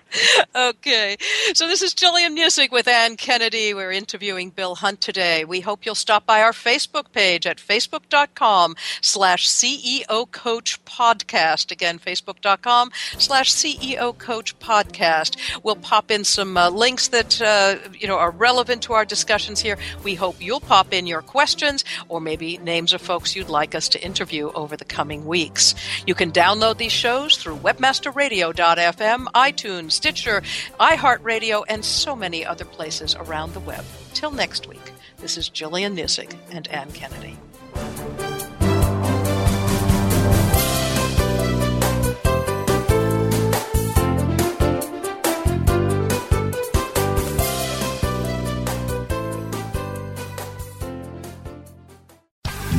okay. 0.55 1.17
So 1.55 1.67
this 1.67 1.83
is 1.83 1.95
Jillian 1.95 2.37
Muessig 2.37 2.71
with 2.71 2.89
Ann 2.89 3.17
Kennedy. 3.17 3.75
We're 3.75 3.93
interviewing 3.93 4.51
Bill 4.51 4.77
Hunt 4.77 5.01
today. 5.01 5.45
We 5.45 5.61
hope 5.61 5.85
you'll 5.85 5.95
stop 5.95 6.27
by 6.27 6.43
our 6.43 6.53
Facebook 6.53 7.13
page 7.13 7.47
at 7.47 7.59
facebook.com 7.59 8.77
slash 9.01 9.49
CEO 9.49 10.31
Coach 10.31 10.85
Podcast. 10.85 11.71
Again, 11.71 11.99
facebook.com 11.99 12.91
slash 13.19 13.53
CEO 13.53 14.17
Coach 14.17 14.59
Podcast. 14.59 15.37
We'll 15.63 15.77
pop 15.77 16.11
in 16.11 16.25
some 16.25 16.57
uh, 16.57 16.71
links 16.71 17.09
that, 17.09 17.41
uh, 17.41 17.77
you 17.93 18.09
know, 18.09 18.19
are 18.19 18.31
relevant 18.31 18.83
to 18.83 18.95
our 18.95 19.05
discussions 19.05 19.61
here. 19.61 19.79
We 20.05 20.15
hope 20.15 20.37
you'll 20.41 20.61
pop 20.61 20.93
in 20.93 21.07
your 21.07 21.23
questions 21.23 21.85
or 22.09 22.21
maybe 22.21 22.59
names 22.59 22.93
of 22.93 23.01
folks 23.01 23.37
you'd 23.37 23.49
like 23.49 23.75
us 23.75 23.89
to 23.91 24.03
interview 24.03 24.51
over 24.53 24.77
the 24.77 24.85
coming 24.85 25.27
weeks. 25.27 25.75
You 26.07 26.15
can 26.15 26.33
download 26.33 26.79
these 26.79 26.93
shows 26.93 27.37
through 27.37 27.57
webmasterradio.fm, 27.57 29.25
iTunes, 29.35 29.98
Stitcher, 29.99 30.43
iHeartRadio, 30.79 31.65
and 31.69 31.85
so 31.85 32.15
many 32.15 32.47
other 32.47 32.65
places 32.65 33.17
around 33.17 33.53
the 33.53 33.59
web. 33.59 33.85
Till 34.15 34.31
next 34.31 34.69
week, 34.69 34.93
this 35.17 35.37
is 35.37 35.51
Jillian 35.51 35.97
Muessig 35.97 36.37
and 36.53 36.69
Ann 36.69 36.93
Kennedy. 36.93 37.37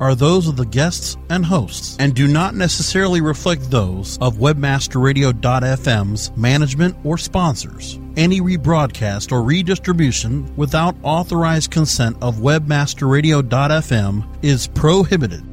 are 0.00 0.14
those 0.14 0.48
of 0.48 0.56
the 0.56 0.66
guests 0.66 1.16
and 1.28 1.44
hosts 1.44 1.96
and 2.00 2.14
do 2.14 2.26
not 2.26 2.54
necessarily 2.54 3.20
reflect 3.20 3.70
those 3.70 4.18
of 4.18 4.38
webmasterradio.fm's 4.38 6.36
management 6.36 6.96
or 7.04 7.18
sponsors. 7.18 7.98
Any 8.16 8.40
rebroadcast 8.40 9.30
or 9.30 9.42
redistribution 9.42 10.56
without 10.56 10.96
authorized 11.02 11.70
consent 11.70 12.16
of 12.22 12.36
webmasterradio.fm 12.36 14.26
is 14.42 14.66
prohibited. 14.68 15.44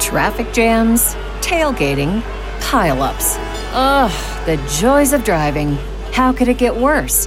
Traffic 0.00 0.52
jams, 0.52 1.14
tailgating, 1.40 2.20
pileups. 2.60 3.36
Ugh, 3.72 4.46
the 4.46 4.56
joys 4.78 5.12
of 5.12 5.24
driving. 5.24 5.76
How 6.12 6.32
could 6.32 6.48
it 6.48 6.58
get 6.58 6.76
worse? 6.76 7.26